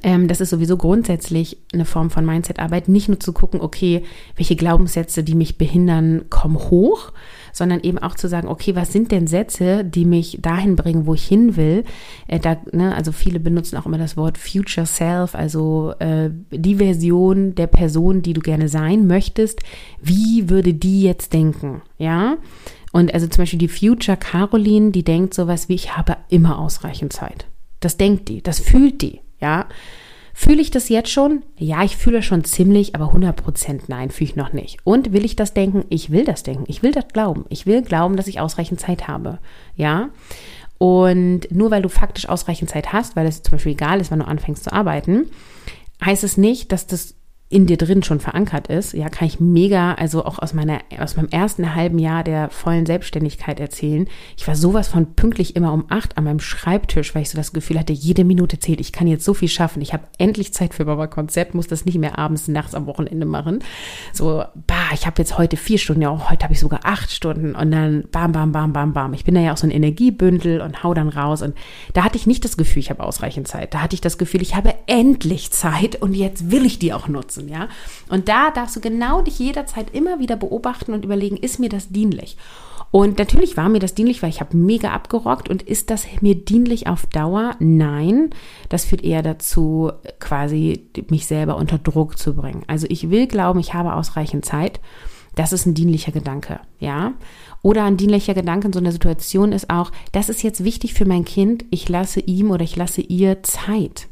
[0.04, 4.04] Ähm, das ist sowieso grundsätzlich eine Form von Mindset-Arbeit, nicht nur zu gucken, okay,
[4.36, 7.13] welche Glaubenssätze, die mich behindern, kommen hoch,
[7.54, 11.13] sondern eben auch zu sagen, okay, was sind denn Sätze, die mich dahin bringen, wo
[11.13, 11.86] ich hin will?
[12.28, 16.76] Äh, da, ne, also viele benutzen auch immer das Wort Future Self, also äh, die
[16.76, 19.62] Version der Person, die du gerne sein möchtest.
[20.02, 21.82] Wie würde die jetzt denken?
[21.97, 22.38] Ja.
[22.91, 27.13] Und also zum Beispiel die Future Caroline, die denkt sowas wie, ich habe immer ausreichend
[27.13, 27.45] Zeit.
[27.80, 29.21] Das denkt die, das fühlt die.
[29.39, 29.67] Ja.
[30.34, 31.41] Fühle ich das jetzt schon?
[31.58, 34.78] Ja, ich fühle schon ziemlich, aber 100% nein, fühle ich noch nicht.
[34.84, 35.84] Und will ich das denken?
[35.89, 36.65] Ich will das denken.
[36.67, 37.45] Ich will das glauben.
[37.50, 39.39] Ich will glauben, dass ich ausreichend Zeit habe.
[39.76, 40.10] Ja.
[40.78, 44.19] Und nur weil du faktisch ausreichend Zeit hast, weil es zum Beispiel egal ist, wann
[44.19, 45.26] du anfängst zu arbeiten,
[46.06, 47.15] heißt es nicht, dass das
[47.49, 51.15] in dir drin schon verankert ist, ja, kann ich mega, also auch aus meiner, aus
[51.15, 54.05] meinem ersten halben Jahr der vollen Selbstständigkeit erzählen.
[54.36, 57.53] Ich war sowas von pünktlich immer um acht an meinem Schreibtisch, weil ich so das
[57.53, 58.81] Gefühl hatte, jede Minute zählt.
[58.81, 59.81] Ich kann jetzt so viel schaffen.
[59.81, 63.25] Ich habe endlich Zeit für Baba Konzept, muss das nicht mehr abends, nachts am Wochenende
[63.25, 63.60] machen.
[64.12, 67.12] So, bah, ich habe jetzt heute vier Stunden, ja, auch heute habe ich sogar acht
[67.12, 69.13] Stunden und dann bam, bam, bam, bam, bam.
[69.13, 71.55] Ich bin da ja auch so ein Energiebündel und hau dann raus und
[71.93, 73.73] da hatte ich nicht das Gefühl, ich habe ausreichend Zeit.
[73.73, 77.07] Da hatte ich das Gefühl, ich habe endlich Zeit und jetzt will ich die auch
[77.07, 77.67] nutzen nutzen, ja.
[78.10, 81.89] Und da darfst du genau dich jederzeit immer wieder beobachten und überlegen, ist mir das
[81.89, 82.38] dienlich?
[82.89, 85.50] Und natürlich war mir das dienlich, weil ich habe mega abgerockt.
[85.50, 87.56] Und ist das mir dienlich auf Dauer?
[87.60, 88.30] Nein.
[88.69, 92.63] Das führt eher dazu, quasi mich selber unter Druck zu bringen.
[92.67, 94.80] Also ich will glauben, ich habe ausreichend Zeit.
[95.36, 97.13] Das ist ein dienlicher Gedanke, ja.
[97.62, 101.06] Oder ein dienlicher Gedanke in so einer Situation ist auch, das ist jetzt wichtig für
[101.06, 104.08] mein Kind, ich lasse ihm oder ich lasse ihr Zeit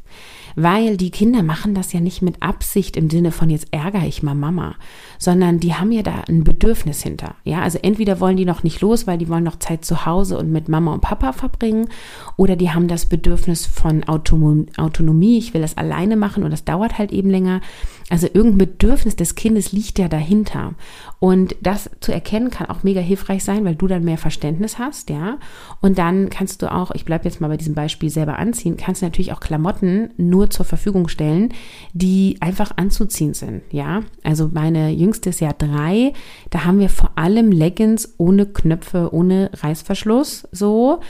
[0.56, 4.22] weil die Kinder machen das ja nicht mit Absicht im Sinne von jetzt ärgere ich
[4.22, 4.74] mal Mama,
[5.18, 7.34] sondern die haben ja da ein Bedürfnis hinter.
[7.44, 10.38] Ja, also entweder wollen die noch nicht los, weil die wollen noch Zeit zu Hause
[10.38, 11.88] und mit Mama und Papa verbringen,
[12.36, 16.98] oder die haben das Bedürfnis von Autonomie, ich will das alleine machen und das dauert
[16.98, 17.60] halt eben länger.
[18.08, 20.74] Also irgendein Bedürfnis des Kindes liegt ja dahinter.
[21.18, 25.10] Und das zu erkennen kann auch mega hilfreich sein, weil du dann mehr Verständnis hast,
[25.10, 25.38] ja.
[25.80, 29.02] Und dann kannst du auch, ich bleibe jetzt mal bei diesem Beispiel selber anziehen, kannst
[29.02, 31.52] du natürlich auch Klamotten nur zur Verfügung stellen,
[31.94, 34.02] die einfach anzuziehen sind, ja.
[34.22, 36.12] Also meine jüngste ist ja drei,
[36.50, 41.00] da haben wir vor allem Leggings ohne Knöpfe, ohne Reißverschluss, so.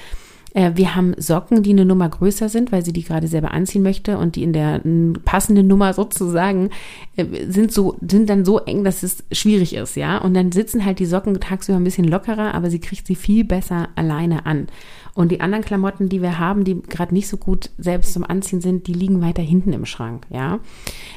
[0.57, 3.83] Äh, wir haben Socken, die eine Nummer größer sind, weil sie die gerade selber anziehen
[3.83, 4.81] möchte und die in der
[5.25, 6.71] passenden Nummer sozusagen
[7.17, 10.17] äh, sind so, sind dann so eng, dass es schwierig ist, ja.
[10.17, 13.45] Und dann sitzen halt die Socken tagsüber ein bisschen lockerer, aber sie kriegt sie viel
[13.45, 14.69] besser alleine an.
[15.17, 18.61] Und die anderen Klamotten, die wir haben, die gerade nicht so gut selbst zum Anziehen
[18.61, 20.61] sind, die liegen weiter hinten im Schrank, ja.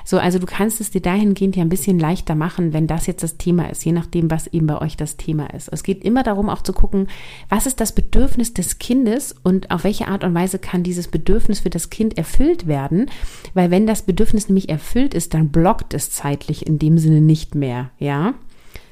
[0.05, 3.23] So, also du kannst es dir dahingehend ja ein bisschen leichter machen, wenn das jetzt
[3.23, 5.67] das Thema ist, je nachdem, was eben bei euch das Thema ist.
[5.67, 7.07] Es geht immer darum, auch zu gucken,
[7.49, 11.59] was ist das Bedürfnis des Kindes und auf welche Art und Weise kann dieses Bedürfnis
[11.59, 13.07] für das Kind erfüllt werden,
[13.53, 17.53] weil wenn das Bedürfnis nämlich erfüllt ist, dann blockt es zeitlich in dem Sinne nicht
[17.53, 18.33] mehr, ja.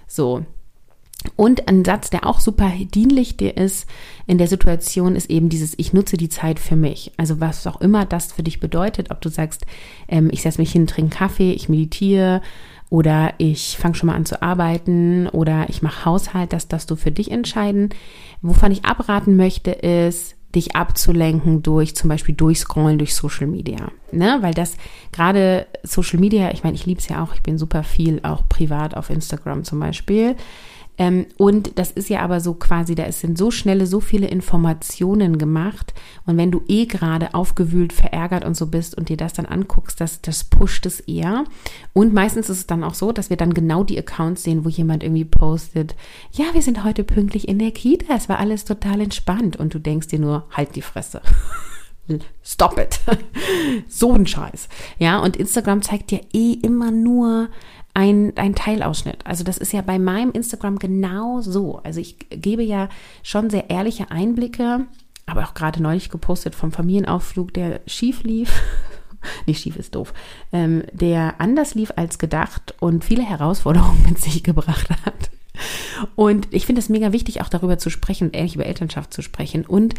[0.05, 0.45] So,
[1.35, 3.87] und ein Satz, der auch super dienlich dir ist
[4.27, 7.11] in der Situation, ist eben dieses, ich nutze die Zeit für mich.
[7.17, 9.65] Also was auch immer das für dich bedeutet, ob du sagst,
[10.07, 12.41] ähm, ich setze mich hin, trinke Kaffee, ich meditiere
[12.89, 16.95] oder ich fange schon mal an zu arbeiten oder ich mache Haushalt, das darfst du
[16.95, 17.89] für dich entscheiden.
[18.41, 23.91] Wovon ich abraten möchte, ist, dich abzulenken durch zum Beispiel durchscrollen durch Social Media.
[24.11, 24.37] Ne?
[24.41, 24.77] Weil das
[25.11, 28.47] gerade Social Media, ich meine, ich liebe es ja auch, ich bin super viel auch
[28.47, 30.35] privat auf Instagram zum Beispiel.
[30.97, 35.37] Ähm, und das ist ja aber so quasi, da sind so schnelle, so viele Informationen
[35.37, 35.93] gemacht.
[36.25, 40.01] Und wenn du eh gerade aufgewühlt, verärgert und so bist und dir das dann anguckst,
[40.01, 41.43] das, das pusht es eher.
[41.93, 44.69] Und meistens ist es dann auch so, dass wir dann genau die Accounts sehen, wo
[44.69, 45.95] jemand irgendwie postet,
[46.31, 49.55] ja, wir sind heute pünktlich in der Kita, es war alles total entspannt.
[49.57, 51.21] Und du denkst dir nur, halt die Fresse.
[52.43, 52.99] Stop it.
[53.87, 54.69] so ein Scheiß.
[54.97, 57.49] Ja, und Instagram zeigt dir eh immer nur
[57.97, 59.25] ein, ein Teilausschnitt.
[59.25, 61.79] Also das ist ja bei meinem Instagram genau so.
[61.83, 62.89] Also ich gebe ja
[63.23, 64.85] schon sehr ehrliche Einblicke,
[65.25, 68.61] aber auch gerade neulich gepostet vom Familienausflug, der schief lief.
[69.47, 70.13] Nicht schief ist doof.
[70.51, 75.31] Ähm, der anders lief als gedacht und viele Herausforderungen mit sich gebracht hat.
[76.15, 79.65] Und ich finde es mega wichtig, auch darüber zu sprechen, ehrlich über Elternschaft zu sprechen.
[79.65, 79.95] Und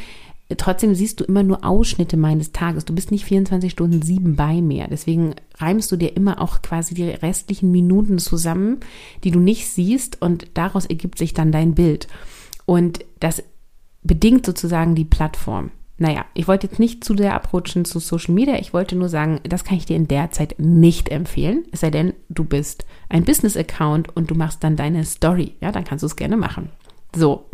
[0.56, 2.84] trotzdem siehst du immer nur Ausschnitte meines Tages.
[2.84, 4.86] Du bist nicht 24 Stunden sieben bei mir.
[4.90, 8.78] Deswegen reimst du dir immer auch quasi die restlichen Minuten zusammen,
[9.24, 12.08] die du nicht siehst und daraus ergibt sich dann dein Bild.
[12.64, 13.42] Und das
[14.02, 15.70] bedingt sozusagen die Plattform.
[16.00, 18.54] Naja, ich wollte jetzt nicht zu sehr abrutschen zu Social Media.
[18.60, 21.64] Ich wollte nur sagen, das kann ich dir in der Zeit nicht empfehlen.
[21.72, 25.56] Es sei denn, du bist ein Business-Account und du machst dann deine Story.
[25.60, 26.70] Ja, dann kannst du es gerne machen.
[27.16, 27.50] So.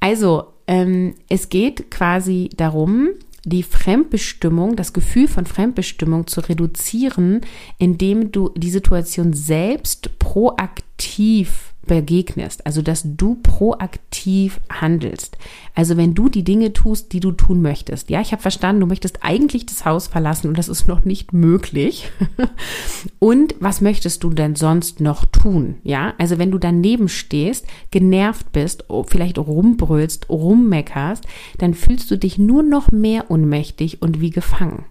[0.00, 3.08] Also, ähm, es geht quasi darum,
[3.44, 7.40] die Fremdbestimmung, das Gefühl von Fremdbestimmung zu reduzieren,
[7.78, 15.36] indem du die Situation selbst proaktiv begegnest, also dass du proaktiv handelst.
[15.74, 18.10] Also wenn du die Dinge tust, die du tun möchtest.
[18.10, 21.32] Ja, ich habe verstanden, du möchtest eigentlich das Haus verlassen und das ist noch nicht
[21.32, 22.12] möglich.
[23.18, 25.78] und was möchtest du denn sonst noch tun?
[25.82, 31.24] Ja, also wenn du daneben stehst, genervt bist, vielleicht rumbrüllst, rummeckerst,
[31.58, 34.84] dann fühlst du dich nur noch mehr ohnmächtig und wie gefangen.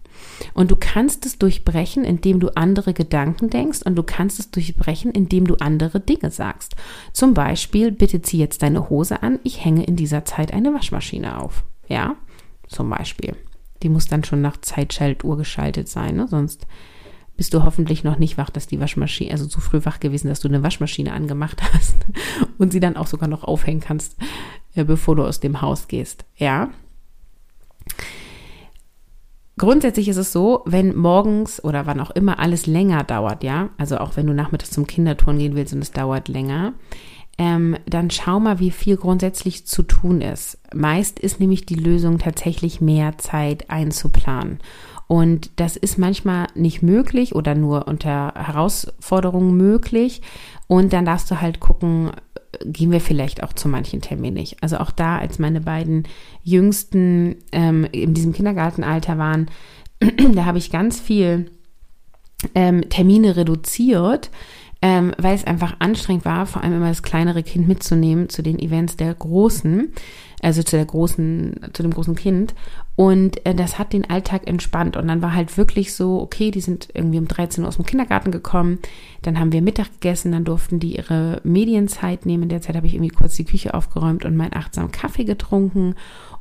[0.53, 5.11] Und du kannst es durchbrechen, indem du andere Gedanken denkst und du kannst es durchbrechen,
[5.11, 6.75] indem du andere Dinge sagst.
[7.13, 11.41] Zum Beispiel, bitte zieh jetzt deine Hose an, ich hänge in dieser Zeit eine Waschmaschine
[11.41, 11.63] auf.
[11.87, 12.15] Ja,
[12.67, 13.35] zum Beispiel.
[13.83, 16.27] Die muss dann schon nach Zeitschaltuhr geschaltet sein, ne?
[16.27, 16.67] sonst
[17.37, 20.39] bist du hoffentlich noch nicht wach, dass die Waschmaschine, also zu früh wach gewesen, dass
[20.39, 21.95] du eine Waschmaschine angemacht hast
[22.57, 24.17] und sie dann auch sogar noch aufhängen kannst,
[24.73, 26.25] äh, bevor du aus dem Haus gehst.
[26.35, 26.71] Ja.
[29.57, 33.97] Grundsätzlich ist es so, wenn morgens oder wann auch immer alles länger dauert, ja, also
[33.97, 36.73] auch wenn du nachmittags zum Kinderturnen gehen willst und es dauert länger,
[37.39, 40.59] ähm, dann schau mal, wie viel grundsätzlich zu tun ist.
[40.73, 44.59] Meist ist nämlich die Lösung tatsächlich mehr Zeit einzuplanen.
[45.07, 50.21] Und das ist manchmal nicht möglich oder nur unter Herausforderungen möglich.
[50.67, 52.11] Und dann darfst du halt gucken,
[52.65, 54.61] gehen wir vielleicht auch zu manchen Terminen nicht.
[54.61, 56.03] Also auch da, als meine beiden
[56.43, 59.49] Jüngsten ähm, in diesem Kindergartenalter waren,
[60.33, 61.51] da habe ich ganz viel
[62.53, 64.29] ähm, Termine reduziert,
[64.81, 68.59] ähm, weil es einfach anstrengend war, vor allem immer das kleinere Kind mitzunehmen zu den
[68.59, 69.91] Events der Großen,
[70.41, 72.53] also zu der großen, zu dem großen Kind.
[72.95, 74.95] Und äh, das hat den Alltag entspannt.
[74.95, 77.85] Und dann war halt wirklich so, okay, die sind irgendwie um 13 Uhr aus dem
[77.85, 78.79] Kindergarten gekommen.
[79.23, 82.43] Dann haben wir Mittag gegessen, dann durften die ihre Medienzeit nehmen.
[82.43, 85.95] In der Zeit habe ich irgendwie kurz die Küche aufgeräumt und meinen achtsamen Kaffee getrunken.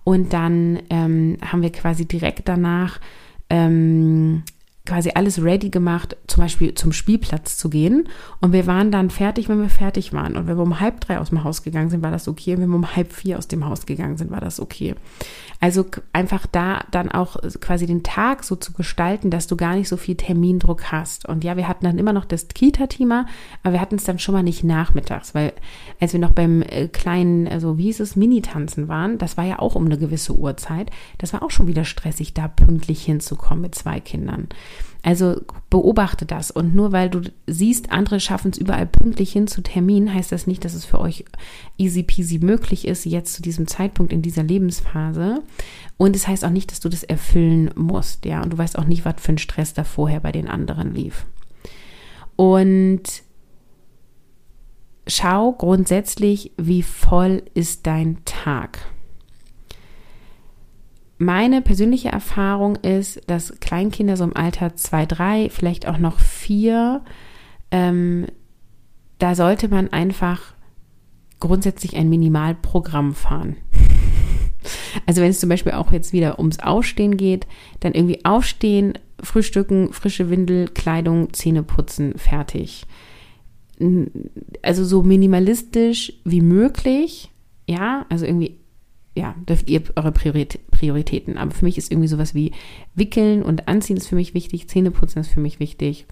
[0.05, 3.01] Und dann ähm, haben wir quasi direkt danach
[3.49, 4.43] ähm,
[4.87, 8.09] quasi alles ready gemacht, zum Beispiel zum Spielplatz zu gehen.
[8.41, 10.37] Und wir waren dann fertig, wenn wir fertig waren.
[10.37, 12.55] Und wenn wir um halb drei aus dem Haus gegangen sind, war das okay.
[12.55, 14.95] Und wenn wir um halb vier aus dem Haus gegangen sind, war das okay.
[15.61, 19.89] Also einfach da dann auch quasi den Tag so zu gestalten, dass du gar nicht
[19.89, 21.27] so viel Termindruck hast.
[21.27, 23.27] Und ja, wir hatten dann immer noch das Kita-Thema,
[23.63, 25.53] aber wir hatten es dann schon mal nicht nachmittags, weil
[26.01, 29.59] als wir noch beim äh, kleinen, also wie hieß es, Mini-Tanzen waren, das war ja
[29.59, 30.91] auch um eine gewisse Uhrzeit.
[31.19, 34.49] Das war auch schon wieder stressig, da pünktlich hinzukommen mit zwei Kindern.
[35.07, 35.41] Also
[35.71, 36.51] beobachte das.
[36.51, 40.49] Und nur weil du siehst, andere schaffen es überall pünktlich hin zu Termin, heißt das
[40.49, 41.25] nicht, dass es für euch
[41.79, 45.45] easy peasy möglich ist, jetzt zu diesem Zeitpunkt in dieser Lebensphase.
[45.97, 48.43] Und es heißt auch nicht, dass du das erfüllen musst, ja.
[48.43, 51.25] Und du weißt auch nicht, was für ein Stress da vorher bei den anderen lief.
[52.35, 53.05] Und
[55.07, 58.81] schau grundsätzlich, wie voll ist dein Tag
[61.19, 67.03] meine persönliche Erfahrung ist, dass Kleinkinder so im Alter zwei, drei, vielleicht auch noch vier,
[67.71, 68.27] ähm,
[69.19, 70.55] da sollte man einfach
[71.41, 73.57] grundsätzlich ein Minimalprogramm fahren.
[75.07, 77.47] Also wenn es zum Beispiel auch jetzt wieder ums Aufstehen geht,
[77.79, 82.85] dann irgendwie aufstehen, frühstücken, frische Windel, Kleidung, Zähne putzen, fertig.
[84.63, 87.31] Also so minimalistisch wie möglich,
[87.69, 88.59] ja, also irgendwie
[89.17, 91.39] ja, dürft ihr eure Prioritäten.
[91.39, 92.53] Aber für mich ist irgendwie sowas wie
[92.95, 96.07] Wickeln und Anziehen ist für mich wichtig, Zähneputzen ist für mich wichtig.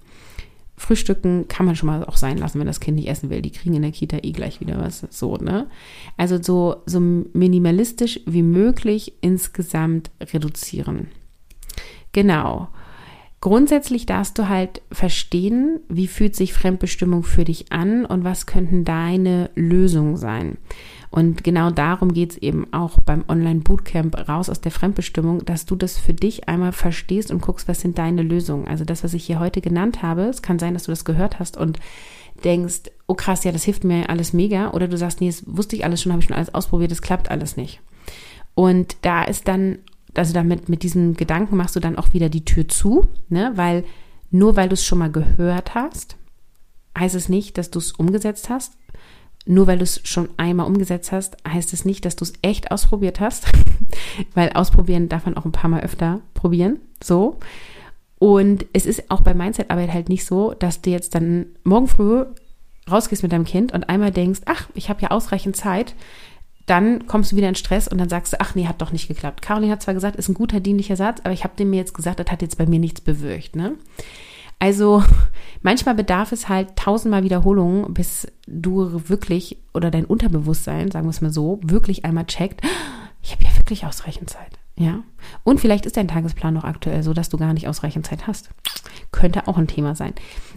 [0.77, 3.41] Frühstücken kann man schon mal auch sein lassen, wenn das Kind nicht essen will.
[3.41, 5.05] Die kriegen in der Kita eh gleich wieder was.
[5.09, 5.67] So, ne?
[6.17, 11.07] Also so, so minimalistisch wie möglich insgesamt reduzieren.
[12.11, 12.67] Genau.
[13.39, 18.83] Grundsätzlich darfst du halt verstehen, wie fühlt sich Fremdbestimmung für dich an und was könnten
[18.83, 20.57] deine Lösungen sein.
[21.15, 25.77] Und genau darum geht es eben auch beim Online-Bootcamp raus aus der Fremdbestimmung, dass du
[25.77, 28.67] das für dich einmal verstehst und guckst, was sind deine Lösungen.
[28.67, 31.39] Also das, was ich hier heute genannt habe, es kann sein, dass du das gehört
[31.39, 31.79] hast und
[32.43, 34.71] denkst, oh krass, ja, das hilft mir alles mega.
[34.71, 37.01] Oder du sagst, nee, das wusste ich alles schon, habe ich schon alles ausprobiert, das
[37.01, 37.79] klappt alles nicht.
[38.53, 39.77] Und da ist dann,
[40.15, 43.85] also damit, mit diesem Gedanken machst du dann auch wieder die Tür zu, ne, weil
[44.31, 46.17] nur weil du es schon mal gehört hast,
[46.99, 48.73] heißt es nicht, dass du es umgesetzt hast
[49.45, 52.71] nur weil du es schon einmal umgesetzt hast, heißt es nicht, dass du es echt
[52.71, 53.47] ausprobiert hast,
[54.33, 57.37] weil ausprobieren darf man auch ein paar Mal öfter probieren, so.
[58.17, 62.25] Und es ist auch bei Mindset-Arbeit halt nicht so, dass du jetzt dann morgen früh
[62.89, 65.95] rausgehst mit deinem Kind und einmal denkst, ach, ich habe ja ausreichend Zeit,
[66.65, 69.07] dann kommst du wieder in Stress und dann sagst du, ach nee, hat doch nicht
[69.07, 69.41] geklappt.
[69.41, 71.93] Caroline hat zwar gesagt, ist ein guter dienlicher Satz, aber ich habe dem mir jetzt
[71.93, 73.75] gesagt, das hat jetzt bei mir nichts bewirkt, ne?
[74.59, 75.03] Also
[75.61, 81.21] manchmal bedarf es halt tausendmal Wiederholungen, bis du wirklich oder dein Unterbewusstsein, sagen wir es
[81.21, 82.61] mal so, wirklich einmal checkt,
[83.21, 84.59] ich habe ja wirklich ausreichend Zeit.
[84.77, 85.03] Ja.
[85.43, 88.49] Und vielleicht ist dein Tagesplan noch aktuell so, dass du gar nicht ausreichend Zeit hast.
[89.11, 90.13] Könnte auch ein Thema sein.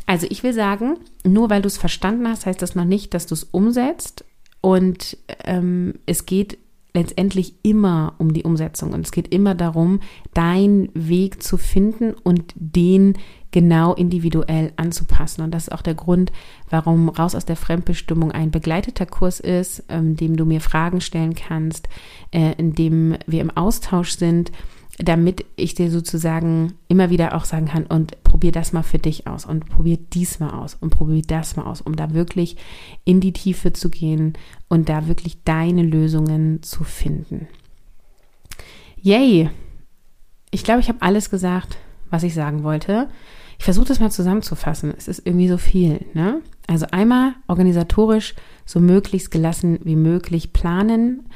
[0.07, 3.27] Also ich will sagen, nur weil du es verstanden hast, heißt das noch nicht, dass
[3.27, 4.25] du es umsetzt.
[4.61, 6.59] Und ähm, es geht
[6.99, 10.01] letztendlich immer um die Umsetzung und es geht immer darum,
[10.35, 13.15] deinen Weg zu finden und den
[13.51, 15.43] genau individuell anzupassen.
[15.43, 16.33] Und das ist auch der Grund,
[16.69, 21.01] warum Raus aus der Fremdbestimmung ein begleiteter Kurs ist, in ähm, dem du mir Fragen
[21.01, 21.89] stellen kannst,
[22.31, 24.53] äh, in dem wir im Austausch sind,
[24.99, 29.27] damit ich dir sozusagen immer wieder auch sagen kann, und probier das mal für dich
[29.27, 32.57] aus und probier dies mal aus und probier das mal aus, um da wirklich
[33.05, 34.35] in die Tiefe zu gehen
[34.69, 37.47] und da wirklich deine Lösungen zu finden.
[39.01, 39.51] Yay!
[40.51, 41.79] Ich glaube, ich habe alles gesagt,
[42.11, 43.09] was ich sagen wollte.
[43.59, 44.95] Ich versuche das mal zusammenzufassen.
[44.97, 46.07] Es ist irgendwie so viel.
[46.15, 46.41] Ne?
[46.67, 48.35] Also einmal organisatorisch
[48.65, 51.29] so möglichst gelassen wie möglich planen.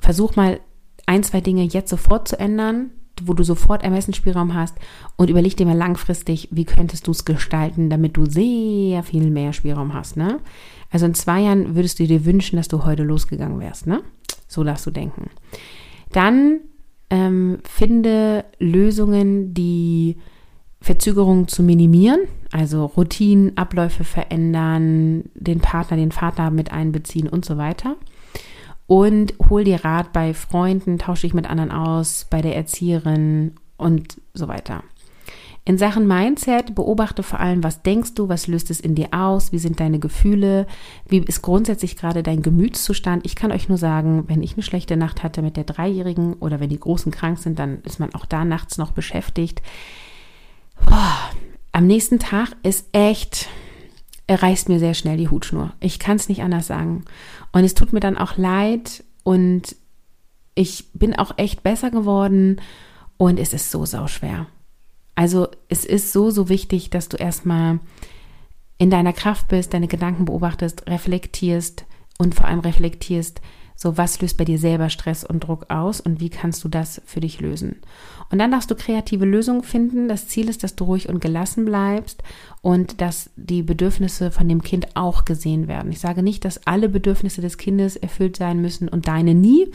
[0.00, 0.60] Versuch mal
[1.06, 2.90] ein, zwei Dinge jetzt sofort zu ändern,
[3.22, 4.76] wo du sofort Ermessensspielraum hast
[5.16, 9.52] und überleg dir mal langfristig, wie könntest du es gestalten, damit du sehr viel mehr
[9.52, 10.16] Spielraum hast.
[10.16, 10.40] Ne?
[10.90, 13.86] Also in zwei Jahren würdest du dir wünschen, dass du heute losgegangen wärst.
[13.86, 14.02] Ne?
[14.48, 15.30] So darfst du denken.
[16.12, 16.60] Dann
[17.08, 20.16] ähm, finde Lösungen, die
[20.80, 22.20] Verzögerungen zu minimieren,
[22.52, 27.96] also Routinen, Abläufe verändern, den Partner, den Vater mit einbeziehen und so weiter.
[28.86, 34.20] Und hol dir Rat bei Freunden, tausche dich mit anderen aus, bei der Erzieherin und
[34.32, 34.82] so weiter.
[35.68, 39.50] In Sachen Mindset beobachte vor allem, was denkst du, was löst es in dir aus,
[39.50, 40.68] wie sind deine Gefühle,
[41.08, 43.26] wie ist grundsätzlich gerade dein Gemütszustand.
[43.26, 46.60] Ich kann euch nur sagen, wenn ich eine schlechte Nacht hatte mit der Dreijährigen oder
[46.60, 49.60] wenn die Großen krank sind, dann ist man auch da nachts noch beschäftigt.
[50.88, 51.18] Boah,
[51.72, 53.48] am nächsten Tag ist echt,
[54.28, 55.72] reißt mir sehr schnell die Hutschnur.
[55.80, 57.04] Ich kann es nicht anders sagen.
[57.52, 59.76] Und es tut mir dann auch leid und
[60.54, 62.60] ich bin auch echt besser geworden
[63.18, 64.46] und es ist so sauschwer.
[65.14, 67.78] Also es ist so, so wichtig, dass du erstmal
[68.78, 71.86] in deiner Kraft bist, deine Gedanken beobachtest, reflektierst
[72.18, 73.40] und vor allem reflektierst,
[73.76, 77.00] so was löst bei dir selber Stress und Druck aus und wie kannst du das
[77.04, 77.76] für dich lösen.
[78.30, 80.08] Und dann darfst du kreative Lösungen finden.
[80.08, 82.22] Das Ziel ist, dass du ruhig und gelassen bleibst
[82.60, 85.92] und dass die Bedürfnisse von dem Kind auch gesehen werden.
[85.92, 89.68] Ich sage nicht, dass alle Bedürfnisse des Kindes erfüllt sein müssen und deine nie.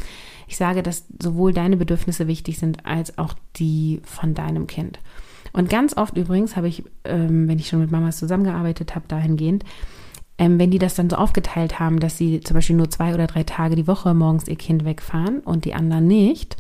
[0.48, 5.00] Ich sage, dass sowohl deine Bedürfnisse wichtig sind als auch die von deinem Kind.
[5.54, 9.64] Und ganz oft übrigens habe ich, ähm, wenn ich schon mit Mamas zusammengearbeitet habe, dahingehend,
[10.42, 13.28] ähm, wenn die das dann so aufgeteilt haben, dass sie zum Beispiel nur zwei oder
[13.28, 16.58] drei Tage die Woche morgens ihr Kind wegfahren und die anderen nicht,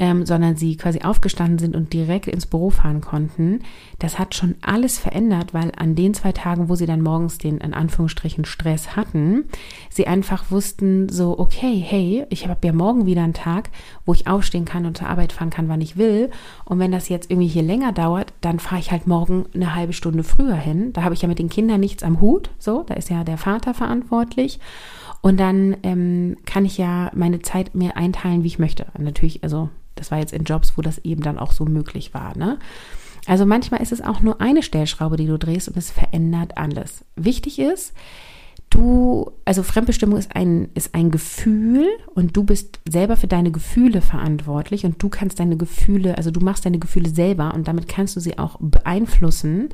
[0.00, 3.60] ähm, sondern sie quasi aufgestanden sind und direkt ins Büro fahren konnten,
[3.98, 7.58] das hat schon alles verändert, weil an den zwei Tagen, wo sie dann morgens den
[7.58, 9.44] in Anführungsstrichen Stress hatten,
[9.90, 13.68] sie einfach wussten so, okay, hey, ich habe ja morgen wieder einen Tag,
[14.06, 16.30] wo ich aufstehen kann und zur Arbeit fahren kann, wann ich will.
[16.64, 19.92] Und wenn das jetzt irgendwie hier länger dauert, dann fahre ich halt morgen eine halbe
[19.92, 20.94] Stunde früher hin.
[20.94, 23.36] Da habe ich ja mit den Kindern nichts am Hut, so, da ist ja der
[23.36, 24.60] Vater verantwortlich.
[25.20, 28.86] Und dann ähm, kann ich ja meine Zeit mir einteilen, wie ich möchte.
[28.96, 29.68] Natürlich, also
[30.00, 32.36] das war jetzt in Jobs, wo das eben dann auch so möglich war.
[32.36, 32.58] Ne?
[33.26, 37.04] Also manchmal ist es auch nur eine Stellschraube, die du drehst und es verändert alles.
[37.16, 37.92] Wichtig ist,
[38.70, 44.00] du, also Fremdbestimmung ist ein, ist ein Gefühl und du bist selber für deine Gefühle
[44.00, 48.16] verantwortlich und du kannst deine Gefühle, also du machst deine Gefühle selber und damit kannst
[48.16, 49.68] du sie auch beeinflussen.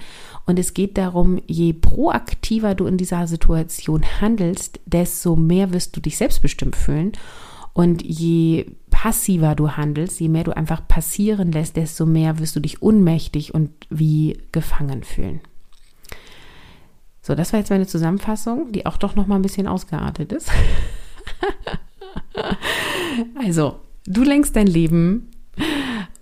[0.44, 6.00] Und es geht darum, je proaktiver du in dieser Situation handelst, desto mehr wirst du
[6.00, 7.12] dich selbstbestimmt fühlen.
[7.76, 12.60] Und je passiver du handelst, je mehr du einfach passieren lässt, desto mehr wirst du
[12.60, 15.40] dich unmächtig und wie gefangen fühlen.
[17.20, 20.50] So, das war jetzt meine Zusammenfassung, die auch doch noch mal ein bisschen ausgeartet ist.
[23.44, 25.30] also, du lenkst dein Leben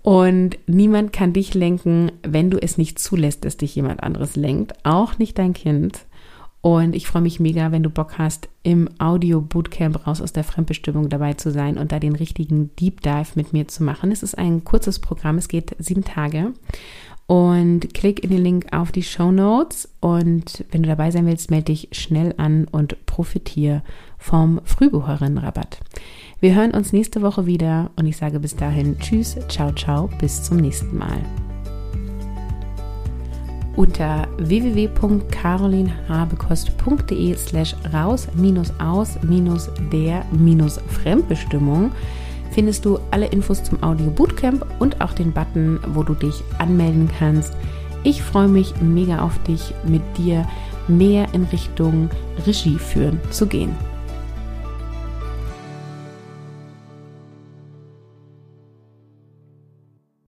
[0.01, 4.73] und niemand kann dich lenken, wenn du es nicht zulässt, dass dich jemand anderes lenkt,
[4.83, 6.05] auch nicht dein Kind.
[6.65, 10.43] Und ich freue mich mega, wenn du Bock hast, im Audio Bootcamp raus aus der
[10.43, 14.11] Fremdbestimmung dabei zu sein und da den richtigen Deep Dive mit mir zu machen.
[14.11, 16.53] Es ist ein kurzes Programm, es geht sieben Tage.
[17.27, 19.89] Und klick in den Link auf die Show Notes.
[19.99, 23.83] Und wenn du dabei sein willst, melde dich schnell an und profitiere
[24.17, 25.81] vom Frühbucherinnenrabatt.
[26.39, 30.41] Wir hören uns nächste Woche wieder und ich sage bis dahin Tschüss, ciao, ciao, bis
[30.41, 31.21] zum nächsten Mal
[33.75, 41.91] unter www.carolinhabekost.de slash raus minus aus minus der minus Fremdbestimmung
[42.51, 47.09] findest du alle Infos zum Audio Bootcamp und auch den Button, wo du dich anmelden
[47.19, 47.53] kannst.
[48.03, 50.47] Ich freue mich mega auf dich, mit dir
[50.87, 52.09] mehr in Richtung
[52.45, 53.75] Regie führen zu gehen.